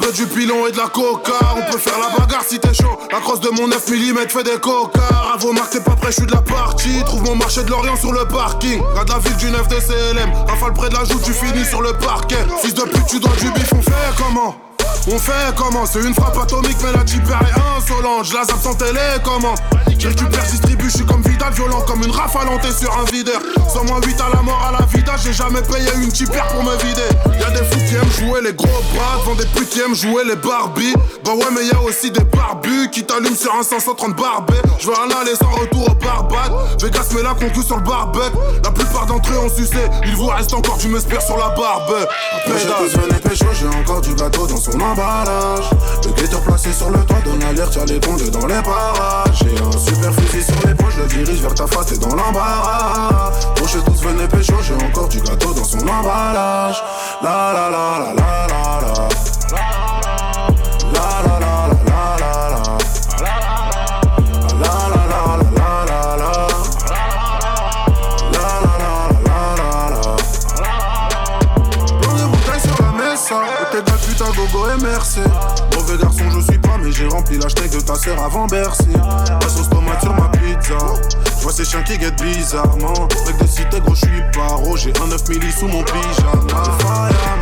[0.00, 1.32] la du pilon et de la coca.
[1.56, 2.98] On peut faire la bagarre si t'es chaud.
[3.10, 5.32] La crosse de mon 9 mm fait des cocards.
[5.34, 7.02] À vos marques, t'es pas prêt, je suis de la partie.
[7.04, 8.80] Trouve mon marché de l'Orient sur le parking.
[8.94, 10.32] Garde la ville du 9 de CLM.
[10.48, 12.44] Rafale près de la joue, tu finis sur le parquet.
[12.62, 14.56] Fils de pute, tu dois du bif, on fait comment?
[15.08, 15.84] On fait comment?
[15.84, 18.24] C'est une frappe atomique, mais la tipper est insolente.
[18.24, 19.58] Je la zappe sans télécommande.
[19.98, 23.40] Je récupère, distribue, je suis comme Vidal, violent comme une rafale sur un videur.
[23.72, 26.62] Sans moi 8 à la mort à la vida, j'ai jamais payé une tipper pour
[26.64, 27.00] me vider.
[27.40, 30.24] Y'a des fous qui aiment jouer les gros bras, devant des putes qui aiment jouer
[30.24, 30.94] les Barbie.
[31.24, 34.54] Bah ouais, mais y'a aussi des barbus qui t'allument sur un 530 barbé.
[34.78, 36.52] Je veux un aller sans retour au barbade.
[36.80, 38.36] Vegas met la concu sur le barbecue.
[38.64, 42.08] La plupart d'entre eux ont sucé, il vous reste encore du m'espère sur la barbe.
[42.44, 43.20] Pédale.
[43.20, 45.70] pécho, j'ai encore du gâteau dans son emballage.
[46.04, 49.44] Le guetteur placé sur le toit donne l'alerte, y'a les condés dans les parages.
[49.72, 53.30] J'ai un super fusil sur l'épaule, je le dirige vers ta face, t'es dans l'embarras.
[53.54, 56.82] Proche tous venez pécho, j'ai encore du gâteau dans son emballage.
[57.22, 59.08] La la la la la la la.
[59.50, 59.64] La
[60.04, 60.20] la
[60.92, 61.31] la la la
[74.06, 75.20] putain gogo et merci.
[75.74, 78.88] Mauvais garçon je suis pas, mais j'ai rempli la de ta sœur avant Bercy.
[78.94, 80.78] La sauce tomate sur ma pizza.
[81.38, 83.08] Je vois ces chiens qui guettent bizarrement.
[83.26, 84.76] Mec de cité gros, je suis paro.
[84.76, 87.41] J'ai un 9 milli sous mon pyjama.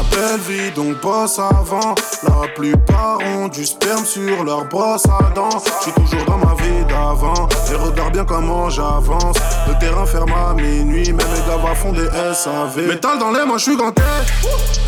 [0.00, 1.94] La belle vie, donc bosse avant.
[2.22, 5.48] La plupart ont du sperme sur leur brosse à dents.
[5.50, 7.48] Je suis toujours dans ma vie d'avant.
[7.70, 9.36] Et regarde bien comment j'avance.
[9.68, 12.88] Le terrain ferme à minuit, même les gars font des SAV.
[12.88, 14.02] Métal dans les mains, je suis ganté.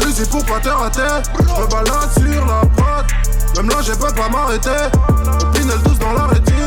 [0.06, 1.00] Usé pour pas te rater.
[1.38, 3.06] Je me balade sur la prod.
[3.56, 4.70] Même là, j'ai peur de pas m'arrêter.
[5.40, 6.61] Copine, elle douce dans la rétine.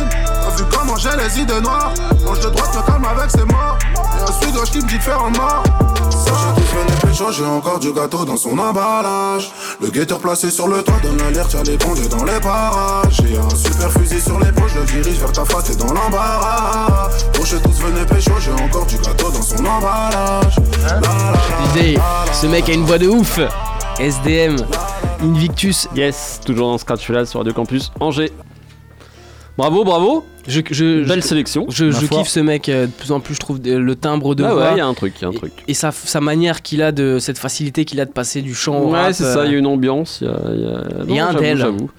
[0.58, 1.94] Vu comment j'ai les idées noires.
[2.24, 3.78] Mange de droite, me calme avec ses morts.
[3.96, 5.64] Et ensuite, gauche qui me dit de faire en mort.
[6.12, 9.52] Ça, j'ai tout fait les encore du gâteau dans son emballage.
[9.82, 13.22] Le guetteur placé sur le toit donne l'alerte, y'a les condés dans les parages.
[13.22, 17.10] J'ai un super fusil sur l'épaule, je le dirige vers ta face, t'es dans l'embarras.
[17.34, 20.56] Proche tous venez pécho, j'ai encore du gâteau dans son emballage.
[20.84, 22.00] La, la, la, Je disais,
[22.34, 23.40] ce mec a une voix de ouf.
[24.00, 24.58] SDM,
[25.22, 25.88] Invictus.
[25.96, 28.32] Yes, toujours dans Scratch là sur Radio Campus Angers.
[29.58, 30.26] Bravo, bravo.
[30.48, 31.66] Je, je, Belle je- sélection.
[31.70, 34.44] Je, kiffe ce mec euh, de plus en plus, je trouve euh, le timbre de
[34.44, 34.64] Ah voix.
[34.66, 35.54] ouais, il y a un truc, il y a un Et- truc.
[35.68, 38.78] Et, sa, sa manière qu'il a de cette facilité qu'il a de passer du chant
[38.80, 40.20] au Ouais, rap, c'est ça, euh, il y a une ambiance.
[40.22, 41.58] Il y a, y a- y un d'elle.
[41.58, 41.90] J'avoue.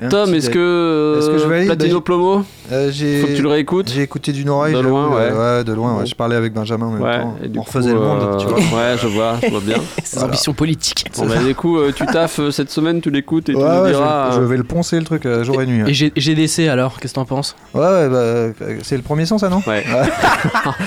[0.00, 3.34] Un Tom, est-ce que, Est-ce que je valide Platino Bah, Plomo Euh, j'ai- Faut que
[3.34, 4.74] tu le réécoutes J'ai écouté d'une oreille.
[4.74, 5.16] De loin, ouais.
[5.32, 6.06] euh, de loin, ouais.
[6.06, 7.36] Je parlais avec Benjamin en même Ouais, temps.
[7.42, 8.58] et du On coup, refaisait le monde, euh, tu vois.
[8.58, 9.78] Ouais, je vois, je vois bien.
[10.04, 11.06] Ses ambitions politiques.
[11.16, 13.64] Bon, bah, du coup, euh, tu taffes euh, cette semaine, tu l'écoutes et tu Ouais,
[13.64, 14.28] nous ouais, je, diras.
[14.28, 15.82] vais, je euh, vais le poncer le truc euh, jour et nuit.
[15.88, 17.56] Et G- GDC alors, qu'est-ce que t'en penses?
[17.74, 19.62] Ouais, ouais, bah, euh, c'est le premier son, ça, non?
[19.66, 19.84] Ouais.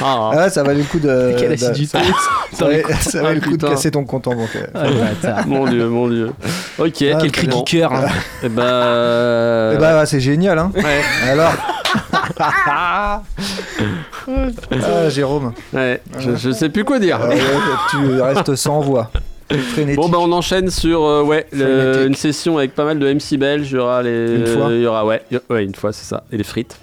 [0.03, 1.33] Ah, ouais, ça valait le coup de.
[1.37, 1.97] Quelle acidité.
[2.53, 4.57] Ça, valait, ça valait le coup de Ah, casser ton compte en banque.
[4.75, 5.43] Ah.
[5.47, 6.31] Mon dieu, mon dieu.
[6.77, 7.93] Ok, Ah, quel cri qui cœur.
[7.93, 8.05] hein.
[8.43, 9.00] Eh bah.
[9.01, 10.71] Euh, bah, ouais, c'est génial, hein.
[10.75, 11.01] Ouais.
[11.29, 11.53] Alors.
[12.39, 13.21] ah,
[15.09, 15.53] Jérôme.
[15.73, 17.19] Ouais, je, je sais plus quoi dire.
[17.21, 17.35] Euh,
[17.89, 19.11] tu restes sans voix.
[19.73, 19.97] Frénétique.
[19.97, 23.37] Bon bah on enchaîne sur euh, ouais le- une session avec pas mal de MC
[23.37, 23.69] belges.
[23.69, 26.23] Il y aura les Une fois il y aura ouais ouais une fois c'est ça
[26.31, 26.77] et les frites.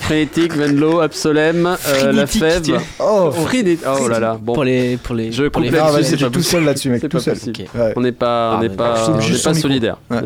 [0.00, 2.62] Frénétique, Venlo, Absolem, euh, La Fève.
[2.62, 2.78] tiens.
[3.00, 3.84] Oh, Frénétique.
[4.00, 4.38] Oh là là.
[4.40, 4.54] Bon.
[4.54, 7.00] Pour les, pour les, Je pour les coupe là-dessus, vas-y, c'est tout seul là-dessus, mec,
[7.00, 7.36] C'est tout seul.
[7.96, 9.96] On n'est pas, on Ah, n'est pas, on n'est pas solidaire.
[10.08, 10.22] Là,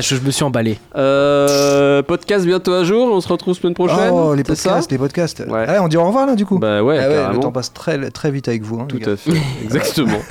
[0.00, 0.78] je, me suis emballé.
[0.96, 3.08] Euh, podcast bientôt à jour.
[3.12, 4.10] On se retrouve semaine prochaine.
[4.12, 5.42] Oh, les podcasts, les podcasts.
[5.48, 5.64] Ouais.
[5.68, 6.58] Ah, on dit au revoir là du coup.
[6.58, 8.80] Bah ouais, Ah le temps passe très, très vite avec vous.
[8.80, 9.32] hein, Tout à fait.
[9.64, 10.18] Exactement.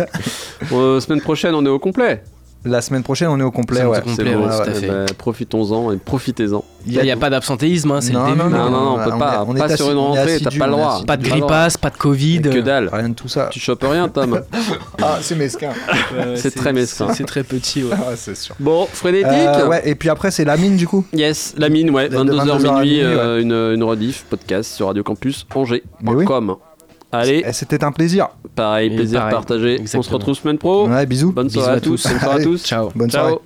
[0.71, 2.23] Euh, semaine prochaine, on est au complet.
[2.65, 3.79] La semaine prochaine, on est au complet.
[3.81, 3.97] C'est Ouais.
[3.97, 4.47] au complet, C'est ouais, bon.
[4.47, 4.87] tout à fait.
[4.87, 6.63] ben, Profitons-en et profitez-en.
[6.85, 8.43] Il n'y a, pas d'absentéisme, hein, c'est Non, le début.
[8.43, 9.33] non, Non, non, non, on peut on pas.
[9.35, 11.01] est- on est pas sur une rentrée, t'as pas le droit.
[11.05, 12.41] Pas de gripasse, pas de Covid.
[12.41, 12.89] Que dalle.
[12.91, 13.47] Rien de tout ça.
[13.51, 14.41] Tu chopes rien, Tom.
[15.01, 15.71] Ah, c'est mesquin.
[16.35, 17.07] C'est très mesquin.
[17.09, 17.91] c'est- C'est très petit, ouais.
[17.93, 18.55] Ah, c'est sûr.
[18.59, 19.27] Bon, frénétique.
[19.33, 21.05] Euh, ouais, et puis après, c'est la mine du coup.
[21.13, 22.07] Yes, la mine, ouais.
[22.09, 25.45] De- de 22h 22h à minuit, minuit, euh, une, une rediff, podcast sur Radio Campus
[25.53, 26.55] Angers.com.
[27.13, 28.29] Allez, Eh, C'était un plaisir.
[28.55, 29.81] pareil, Et plaisir pareil, partagé.
[29.95, 30.87] On se retrouve semaine pro.
[30.87, 31.31] Ouais, bisous.
[31.31, 32.01] Bonne Bisous soirée à à tous.
[32.01, 32.09] tous.
[32.09, 32.63] Bonne soirée à Allez, tous.
[32.65, 32.89] Ciao.
[32.95, 33.21] Bonne Ciao.
[33.29, 33.41] soirée.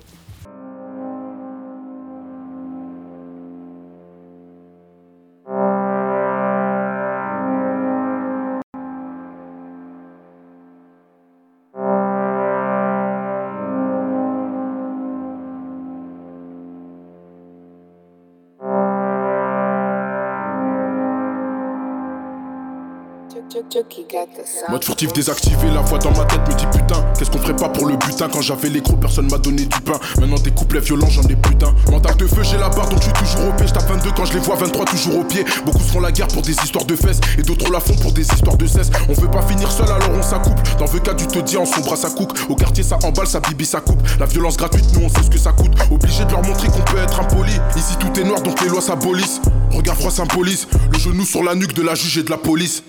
[24.70, 27.68] Mode furtif désactivé, la voix dans ma tête me dit putain Qu'est-ce qu'on ferait pas
[27.68, 29.98] pour le butin Quand j'avais les gros, personne m'a donné du pain.
[30.18, 33.04] Maintenant des couplets violents, j'en ai putain Mental de feu, j'ai la barre donc je
[33.04, 33.66] suis toujours au pied.
[33.66, 35.44] Je tape 22 quand je les vois, 23 toujours au pied.
[35.66, 37.20] Beaucoup se font la guerre pour des histoires de fesses.
[37.36, 38.90] Et d'autres la font pour des histoires de cesse.
[39.06, 41.66] On veut pas finir seul alors on s'accouple Dans le cas du te dis en
[41.66, 44.00] son bras ça cook Au quartier ça emballe, ça bibi ça coupe.
[44.18, 45.72] La violence gratuite, nous on sait ce que ça coûte.
[45.90, 47.52] Obligé de leur montrer qu'on peut être impoli.
[47.76, 49.42] Ici tout est noir donc les lois s'abolissent.
[49.72, 50.68] Regard froid symbolise.
[50.90, 52.82] Le genou sur la nuque de la juge et de la police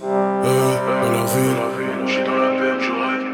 [0.43, 1.59] dans la ville,
[2.07, 3.29] suis dans la peine, je rêve.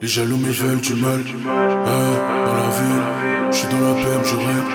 [0.00, 1.20] Les jaloux me veulent du mal.
[1.20, 3.06] Euh, dans la ville,
[3.50, 4.68] je suis dans la peine, je rêve.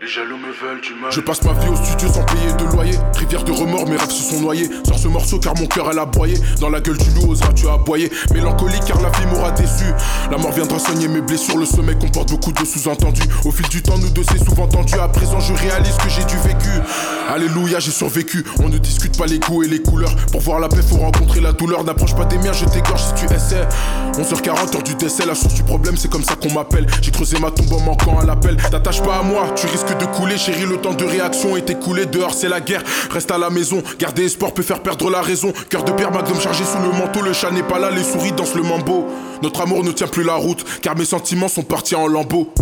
[0.00, 0.36] Les jaloux
[1.10, 2.98] Je passe ma vie au studio sans payer de loyer.
[3.18, 4.70] Rivière de remords, mes rêves se sont noyés.
[4.86, 6.36] Sors ce morceau car mon cœur elle a broyé.
[6.60, 8.10] Dans la gueule du loup, oseras-tu aboyer.
[8.32, 9.84] Mélancolique car la vie m'aura déçu.
[10.30, 11.58] La mort viendra soigner mes blessures.
[11.58, 13.22] Le sommeil comporte beaucoup de sous-entendus.
[13.44, 14.94] Au fil du temps, nous deux c'est souvent tendu.
[14.94, 16.70] À présent, je réalise que j'ai du vécu.
[17.28, 18.44] Alléluia, j'ai survécu.
[18.62, 20.14] On ne discute pas les goûts et les couleurs.
[20.30, 21.82] Pour voir la paix, faut rencontrer la douleur.
[21.84, 23.66] N'approche pas des miens, je t'égorge si tu essaies.
[24.14, 25.26] 11h40, heure du décès.
[25.26, 26.86] La source du problème, c'est comme ça qu'on m'appelle.
[27.00, 28.56] J'ai creusé ma tombe en manquant à l'appel.
[28.70, 30.66] T'attaches pas à moi, tu risques de couler, chérie.
[30.66, 32.06] Le temps de réaction est écoulé.
[32.06, 32.82] Dehors, c'est la guerre.
[33.10, 33.82] Reste à la maison.
[33.98, 35.52] Garder espoir peut faire perdre la raison.
[35.68, 37.22] Cœur de pierre, magnum chargé sous le manteau.
[37.22, 39.06] Le chat n'est pas là, les souris dansent le mambo.
[39.42, 42.52] Notre amour ne tient plus la route, car mes sentiments sont partis en lambeaux.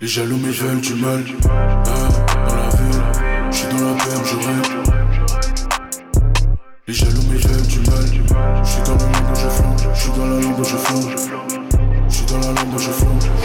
[0.00, 1.22] Les jaloux me veulent du mal.
[1.22, 1.98] Euh,
[2.48, 3.02] dans la ville,
[3.50, 4.92] je suis dans la peine, je rêve.
[6.88, 8.64] Les jaloux me veulent du mal.
[8.64, 9.94] Je suis dans la lambe, je flambe.
[9.94, 11.71] Je suis dans la lambe, je flambe.
[12.32, 13.41] Je suis dans la lambe, je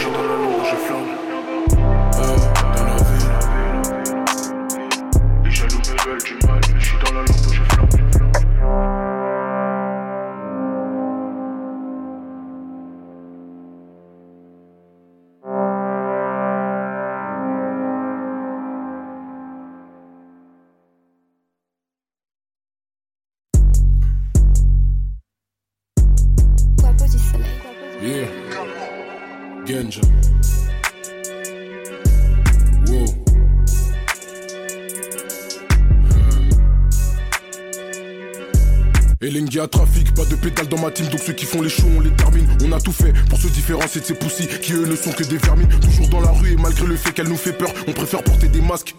[39.20, 41.88] Elengi à trafic, pas de pédale dans ma team, donc ceux qui font les shows,
[41.96, 42.46] on les termine.
[42.64, 45.24] On a tout fait pour se différencier de ces poussis qui eux ne sont que
[45.24, 45.68] des vermines.
[45.80, 48.46] Toujours dans la rue et malgré le fait qu'elle nous fait peur, on préfère porter
[48.46, 48.94] des masques.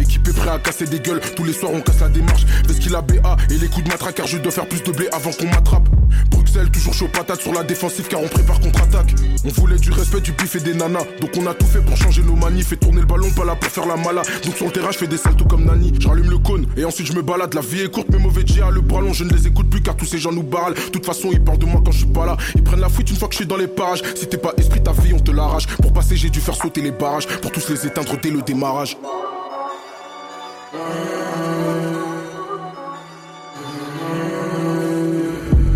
[0.00, 1.20] équipé prêt à casser des gueules.
[1.36, 2.44] Tous les soirs on casse la démarche.
[2.66, 4.82] Fais ce qu'il a BA et les coups de matraque car je dois faire plus
[4.82, 5.88] de blé avant qu'on m'attrape.
[6.30, 9.14] Bruxelles, toujours chaud patate sur la défensive car on prépare contre-attaque.
[9.44, 11.04] On voulait du respect, du bif et des nanas.
[11.20, 13.70] Donc on a tout fait pour changer nos manifs et le ballon, pas là pour
[13.70, 14.22] faire la mala.
[14.44, 15.92] Donc sur le terrain, je fais des saltos comme Nani.
[15.98, 17.54] Je rallume le cône et ensuite je me balade.
[17.54, 19.96] La vie est courte, mais mauvais dia, le ballon, je ne les écoute plus car
[19.96, 20.74] tous ces gens nous barrent.
[20.74, 22.36] De toute façon, ils parlent de moi quand je suis pas là.
[22.54, 24.02] Ils prennent la fuite une fois que je suis dans les parages.
[24.14, 25.66] Si t'es pas esprit, ta vie, on te l'arrache.
[25.66, 27.26] Pour passer, j'ai dû faire sauter les barrages.
[27.26, 28.96] Pour tous les éteindre dès le démarrage.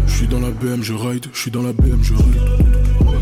[0.07, 2.41] Je suis dans la BM, je ride, je suis dans la BM, je ride.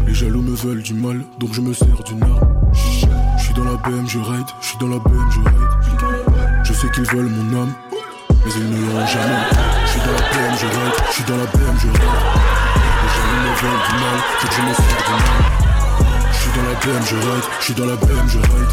[0.06, 3.15] Les jaloux me veulent du mal, donc je me sers d'une arme.
[3.56, 6.62] Suis dans la BM, je ride, je suis dans la BM, je ride.
[6.62, 9.32] Je sais qu'ils veulent mon âme, mais ils ne l'auront jamais.
[9.82, 12.02] Je suis dans la BM, je ride, je suis dans la BM, je ride.
[13.00, 15.44] Les jaloux me veulent du mal, donc je me sers d'une arme.
[16.32, 18.72] Je suis dans la BM, je ride, je suis dans la BM, je ride.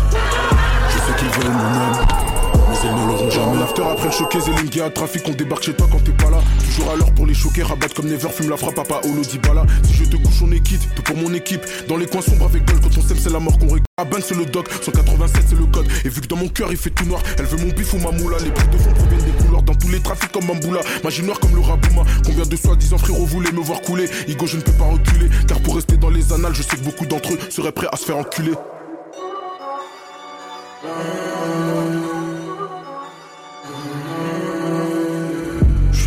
[0.90, 2.33] Je sais qu'ils veulent mon âme.
[2.82, 3.62] Mais ne l'auront jamais.
[3.62, 6.40] Après le choqué, Zelingia, trafic, on débarque chez toi quand t'es pas là.
[6.66, 9.66] Toujours à l'heure pour les choquer, rabattre comme Never, fume la frappe, papa Olo Dybala.
[9.84, 11.62] Si je te couche, on est quitte, tout pour mon équipe.
[11.88, 13.86] Dans les coins sombres avec gueule, quand on s'aime, c'est la mort qu'on récolte.
[13.98, 15.86] Aban, c'est le doc, 187, c'est le code.
[16.04, 17.98] Et vu que dans mon cœur, il fait tout noir, elle veut mon bif ou
[18.00, 18.38] ma moula.
[18.40, 20.82] Les bruits de fond proviennent des couleurs, dans tous les trafics comme Bamboula.
[21.04, 22.02] Magie noire comme le Rabouma.
[22.26, 24.10] Combien de soi-disant frérots voulaient me voir couler?
[24.28, 26.84] Igo, je ne peux pas reculer, car pour rester dans les annales, je sais que
[26.84, 28.54] beaucoup d'entre eux seraient prêts à se faire enculer.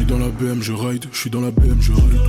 [0.06, 2.20] Dans la BM, je ride, je suis dans la BM, je ride.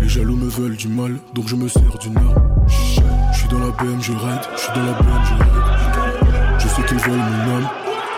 [0.00, 2.34] Les jaloux me veulent du mal, donc je me sers d'une arme.
[2.68, 6.58] Je suis dans la BM, je ride, je suis dans la BM, je ride.
[6.58, 7.68] Je sais qu'ils veulent mon âme,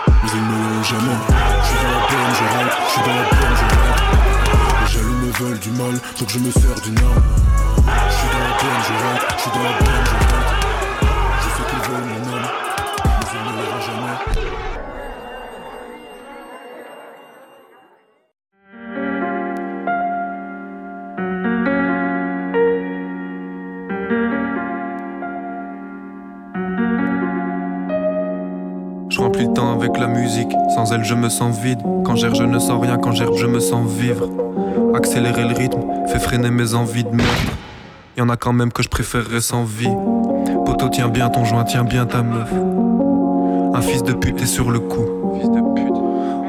[0.07, 1.17] mais ils ne l'auront jamais.
[1.61, 3.99] Je suis dans la BM, je ride, je suis dans la BM, je ride.
[4.81, 7.23] Les jaloux me veulent du mal, donc je me sers d'une arme.
[8.09, 10.51] Je suis dans la BM, je ride, je suis dans la BM, je ride.
[11.39, 12.47] Je sais qu'ils veulent mon âme,
[30.91, 31.79] elle je me sens vide.
[32.03, 34.29] Quand j'erre je ne sens rien, quand j'herbe je me sens vivre.
[34.95, 37.53] Accélérer le rythme, fait freiner mes envies de meurtre.
[38.17, 39.95] Y en a quand même que je préférerais sans vie.
[40.65, 42.51] Poto tiens bien ton joint, tiens bien ta meuf.
[43.73, 45.05] Un fils de pute est sur le coup.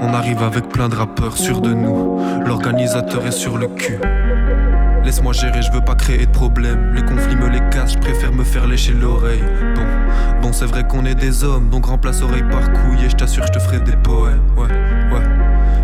[0.02, 2.20] On arrive avec plein de rappeurs sûrs de nous.
[2.46, 3.98] L'organisateur est sur le cul.
[5.04, 6.92] Laisse-moi gérer, je veux pas créer de problème.
[6.94, 9.44] Les conflits me les cassent, je préfère me faire lécher l'oreille.
[9.74, 9.82] Bon,
[10.42, 13.46] bon, c'est vrai qu'on est des hommes, donc remplace oreille par couille et je t'assure,
[13.46, 14.42] je te ferai des poèmes.
[14.56, 15.24] Ouais, ouais.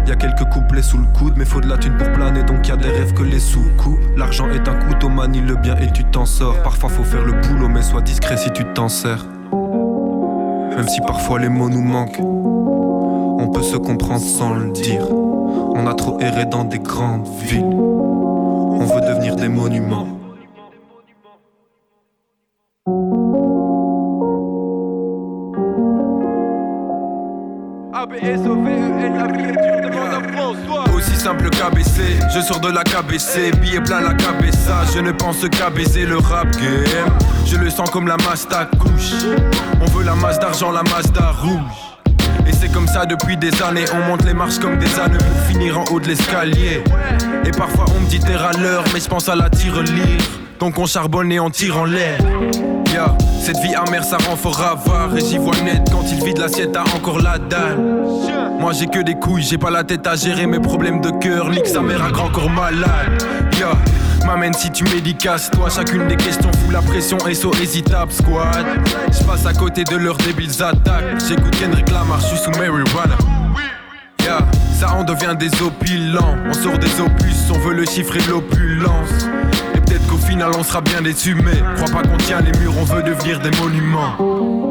[0.07, 2.67] Y a quelques couplets sous le coude, mais faut de la thune pour planer, donc
[2.67, 4.01] y a des rêves que les sous coupent.
[4.17, 6.61] L'argent est un couteau, manie le bien et tu t'en sors.
[6.63, 9.25] Parfois faut faire le boulot, mais sois discret si tu t'en sers.
[10.77, 15.07] Même si parfois les mots nous manquent, on peut se comprendre sans le dire.
[15.11, 17.65] On a trop erré dans des grandes villes.
[17.65, 20.20] On veut devenir des monuments.
[32.35, 36.19] Je sors de la KBC, billet plein la cabessa, je ne pense qu'à baiser le
[36.19, 37.11] rap game.
[37.47, 39.13] Je le sens comme la Mazda couche.
[39.81, 41.61] On veut la masse d'argent, la Mazda rouge.
[42.47, 45.47] Et c'est comme ça depuis des années, on monte les marches comme des ânes pour
[45.49, 46.83] finir en haut de l'escalier.
[47.45, 50.21] Et parfois on me dit t'es râleur, mais je pense à la tirelire.
[50.59, 52.19] Donc on charbonne et on tire en l'air.
[52.93, 56.39] Yeah, cette vie amère ça rend fort avare Et j'y vois net quand il vide
[56.39, 57.79] l'assiette a encore la dalle
[58.61, 61.49] Moi j'ai que des couilles, j'ai pas la tête à gérer mes problèmes de cœur.
[61.49, 63.25] Nique sa mère à grand corps malade.
[63.59, 63.73] Yeah,
[64.27, 68.67] m'amène si tu médicaces Toi chacune des questions fout la pression et so hésitable squad.
[69.19, 71.21] Je passe à côté de leurs débiles attaques.
[71.27, 73.17] J'écoute Kendrick Lamar, je suis sous marijuana.
[74.23, 74.47] Yeah,
[74.79, 76.37] ça en devient des opulents.
[76.47, 79.27] On sort des opus, on veut le chiffre et l'opulence.
[79.75, 82.75] Et peut-être qu'au final on sera bien déçus Mais crois pas qu'on tient les murs,
[82.79, 84.70] on veut devenir des monuments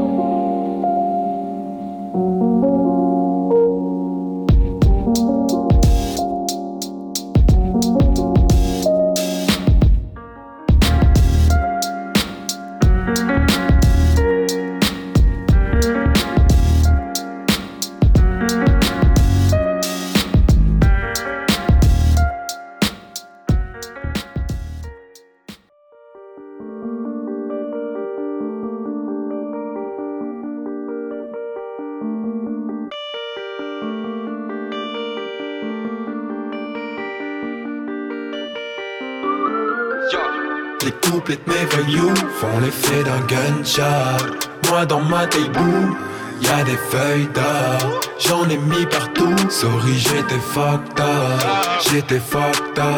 [41.97, 44.35] font l'effet d'un gunshot.
[44.69, 45.97] Moi dans ma boue,
[46.41, 49.35] Y'a des feuilles d'or, j'en ai mis partout.
[49.49, 51.41] Sorry, j'étais fucked up,
[51.81, 52.95] j'étais fucked up,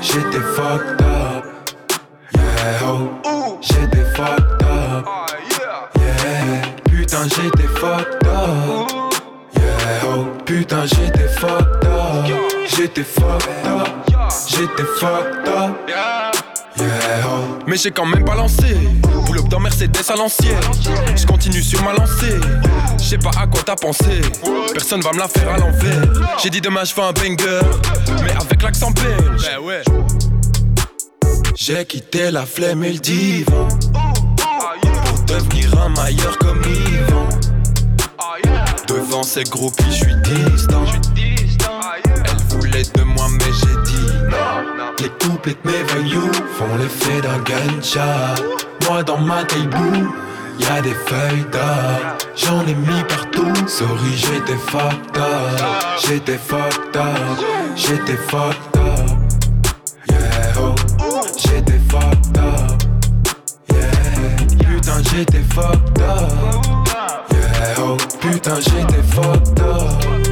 [0.00, 1.44] j'étais fucked up.
[2.34, 5.06] Yeah, oh, j'étais fucked up.
[5.96, 9.14] Yeah, putain, j'étais fucked up.
[9.54, 12.26] Yeah, oh, putain, j'étais fucked up.
[12.66, 13.88] J'étais fucked up,
[14.48, 15.90] j'étais fucked up.
[16.76, 16.82] Yeah,
[17.26, 17.41] oh.
[17.66, 18.76] Mais j'ai quand même pas lancé.
[19.26, 20.58] Pull up dans Mercedes à l'ancienne.
[21.16, 22.38] Je continue sur ma lancée.
[22.98, 24.20] Je sais pas à quoi t'as pensé.
[24.72, 26.02] Personne va me la faire à l'envers.
[26.42, 27.60] J'ai dit demain je fais un banger.
[28.24, 29.48] Mais avec l'accent belge.
[31.54, 33.68] J'ai quitté la flemme et le divan.
[35.04, 37.28] Pour devenir un mailleur comme Yvan.
[38.88, 40.84] Devant ces groupies, je suis distant.
[44.98, 48.42] Les couplets de mes voyous font l'effet d'un gunshot.
[48.88, 50.12] Moi dans ma taille-boue,
[50.58, 52.16] y'a des feuilles d'or.
[52.36, 53.52] J'en ai mis partout.
[53.66, 55.60] Sorry, j'étais fucked up.
[56.04, 57.38] J'étais fucked up.
[57.76, 59.10] J'étais fucked up.
[60.08, 60.74] Yeah, oh.
[61.36, 62.82] J'étais fucked up.
[63.70, 66.32] Yeah, putain, j'étais fucked up.
[67.30, 67.96] Yeah, oh.
[68.20, 69.80] Putain, j'étais fucked up.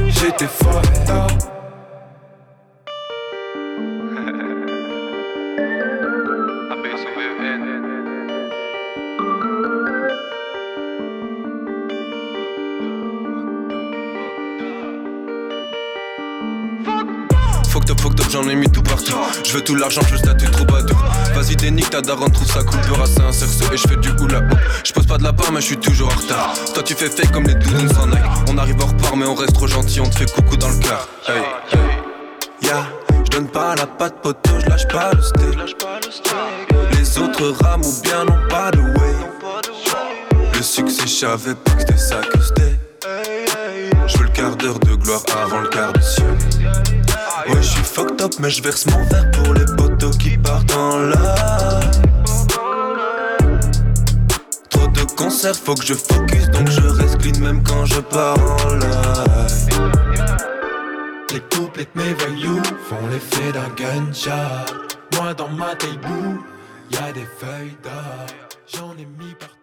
[0.07, 1.50] J'étais fucked up.
[19.43, 20.97] Je veux tout l'argent, je veux statut troubadour.
[21.33, 22.51] Vas-y, dénique ta daronne, trouve.
[22.51, 24.27] Peur à un cerceau et je fais du haut.
[24.83, 26.53] Je pose pas de la part, mais je suis toujours en retard.
[26.73, 28.19] Toi, tu fais fake comme les doudounes sans Nike.
[28.49, 30.77] On arrive en repart, mais on reste trop gentil, on te fait coucou dans le
[30.79, 31.07] cœur.
[31.27, 31.37] Hey,
[31.73, 31.79] hey.
[32.63, 32.87] Yeah,
[33.25, 35.57] je donne pas la patte poteau, je lâche pas le steak.
[36.93, 39.15] Les autres rament ou bien n'ont pas de way.
[40.53, 42.79] Le succès, je savais pas que c'était ça que c'était.
[44.07, 47.00] Je veux le quart d'heure de gloire avant le quart de ciel.
[47.47, 50.73] Ouais, je suis fucked up, mais je verse mon verre pour les potos qui partent
[50.75, 51.17] en live.
[54.69, 58.37] Trop de concerts, faut que je focus, donc je reste clean même quand je pars
[58.39, 59.91] en live.
[61.33, 64.31] Les couplets de mes voyous font l'effet d'un gunshot.
[65.15, 66.43] Moi dans ma taille-boue,
[66.91, 68.27] y'a des feuilles d'or.
[68.73, 69.60] J'en ai mis partout.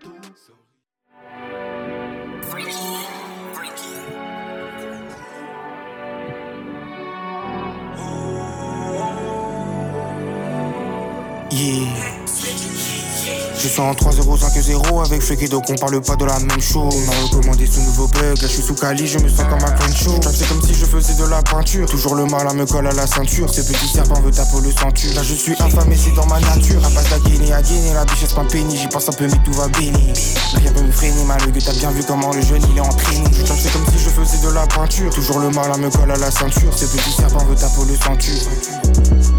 [13.56, 16.94] Je suis en 3-0-5-0 avec Freaky donc on parle pas de la même chose.
[16.94, 19.64] On m'a recommandé ce nouveau bug, là je suis sous Cali, je me sens comme
[19.64, 20.20] un Crunch show.
[20.22, 22.92] C'est comme si je faisais de la peinture, toujours le mal à me colle à
[22.92, 23.52] la ceinture.
[23.52, 25.12] Ces petits serpents veut taper le ceinture.
[25.16, 26.80] Là je suis et c'est dans ma nature.
[26.84, 29.42] À à Guinée à Guinée, la biche est pas péni, j'y pense un peu mais
[29.44, 30.12] tout va béni.
[30.54, 33.24] Rien peut me freiner, malgré t'as bien vu comment le jeune il est entraîné.
[33.32, 36.12] Je c'est comme si je faisais de la peinture, toujours le mal à me colle
[36.12, 36.72] à la ceinture.
[36.76, 39.37] Ces petits serpents veut taper le ceinture.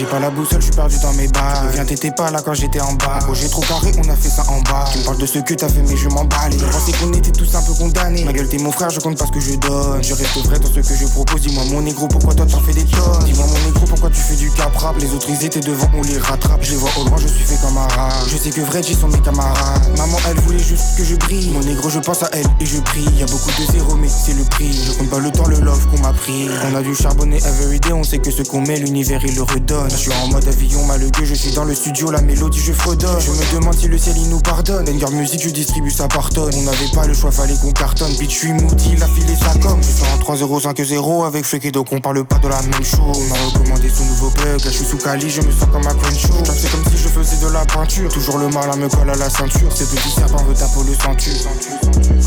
[0.00, 1.60] J'ai pas la boussole, je suis perdu dans mes bas.
[1.74, 3.18] Viens, t'étais pas là quand j'étais en bas.
[3.28, 4.86] Oh, j'ai trop carré, on a fait ça en bas.
[4.90, 6.48] Tu me parles de ce que t'as fait, mais je m'en bats.
[6.50, 8.24] Je pensais qu'on était tous un peu condamnés.
[8.24, 10.02] Ma gueule, t'es mon frère, je compte pas ce que je donne.
[10.02, 11.42] Je reste vrai dans ce que je propose.
[11.42, 13.24] Dis-moi, mon négro, pourquoi toi t'en fais des tonnes?
[13.26, 16.00] Dis-moi, mon négro, pourquoi tu fais du cap rap Les autres, ils étaient devant, on
[16.00, 16.62] les rattrape.
[16.62, 18.08] Je les vois au loin, je suis fait comme un rat.
[18.26, 19.82] Je sais que vrai, sont mes camarades.
[19.98, 21.50] Maman, elle voulait juste que je brille.
[21.50, 23.04] Mon négro, je pense à elle et je prie.
[23.18, 24.72] Y a beaucoup de zéros, mais c'est le prix.
[24.72, 26.48] Je compte pas le temps, le love qu'on m'a pris.
[26.72, 29.89] On a du charbonner everyday, on sait que ce qu'on met, l'univers il le redonne.
[29.90, 33.20] Je suis en mode avion malheureux, je suis dans le studio, la mélodie je fredonne.
[33.20, 34.84] Je me demande si le ciel il nous pardonne.
[34.84, 36.52] Banger musique, je distribue ça par tonne.
[36.56, 38.12] On n'avait pas le choix, fallait qu'on cartonne.
[38.18, 39.78] Bitch, je suis moody, il a filé sa com.
[39.82, 43.18] Je suis en 3-0-5-0 avec donc on parle pas de la même chose.
[43.18, 45.86] On m'a recommandé son nouveau bug, là je suis sous Cali, je me sens comme
[45.86, 46.28] un show.
[46.44, 49.16] C'est comme si je faisais de la peinture, toujours le mal à me colle à
[49.16, 49.70] la ceinture.
[49.74, 52.19] Ces petits serpents veut taper le ceinture.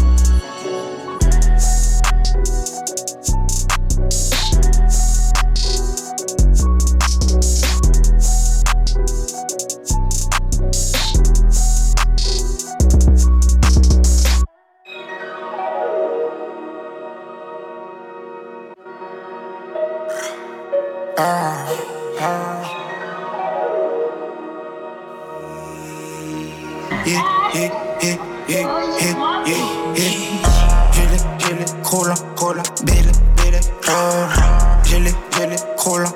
[31.94, 34.82] Cola, cola, bele, bele, ah.
[34.84, 36.10] J'ai les, j'ai les, cola,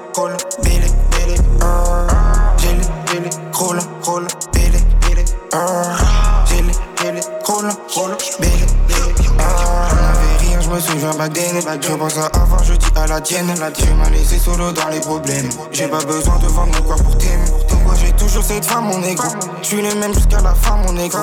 [11.61, 11.79] then.
[11.81, 13.47] Je pense à avant, je dis à la tienne.
[13.59, 15.49] La tu m'as laissé solo dans les problèmes.
[15.71, 17.45] J'ai pas besoin de vendre mon corps pour t'aimer.
[17.67, 19.27] Pourquoi j'ai toujours cette femme, mon négro?
[19.61, 21.19] Je suis le même jusqu'à la fin, mon négro.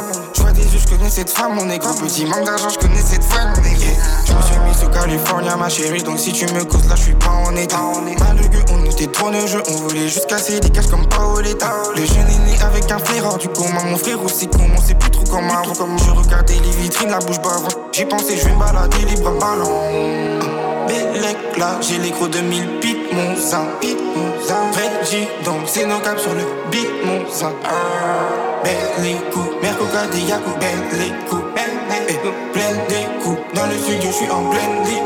[0.77, 1.93] Je connais cette femme, mon négro.
[1.95, 3.85] Petit manque d'argent, je connais cette femme, mon négro.
[4.27, 6.03] Je me suis mis sous California, ma chérie.
[6.03, 7.79] Donc si tu me causes là, je suis pas en état.
[8.03, 9.62] Malheureux, on était trop de jeu.
[9.68, 11.72] On voulait juste casser des caches comme Paoletta.
[11.95, 13.85] Le jeune est né avec un frère hors du commun.
[13.85, 15.75] Mon frère aussi comment c'est plus trop comme avant.
[15.75, 17.68] Comme je regardais les vitrines, la bouche bavant.
[17.93, 20.41] J'ai pensé, je vais me balader libre à ballon.
[20.89, 24.70] Bellec là, j'ai les gros 2000 piques, mon zin, mon zin.
[24.72, 24.91] Vrai
[25.45, 27.53] donc c'est nos caps sur le beat, mon zin.
[29.03, 29.51] Les coups,
[30.12, 31.45] des Yaku, belle les coups,
[32.53, 33.39] plein des coups.
[33.55, 35.01] Dans le studio, je suis en plein des.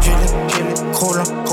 [0.00, 1.47] J'ai les, j'ai les,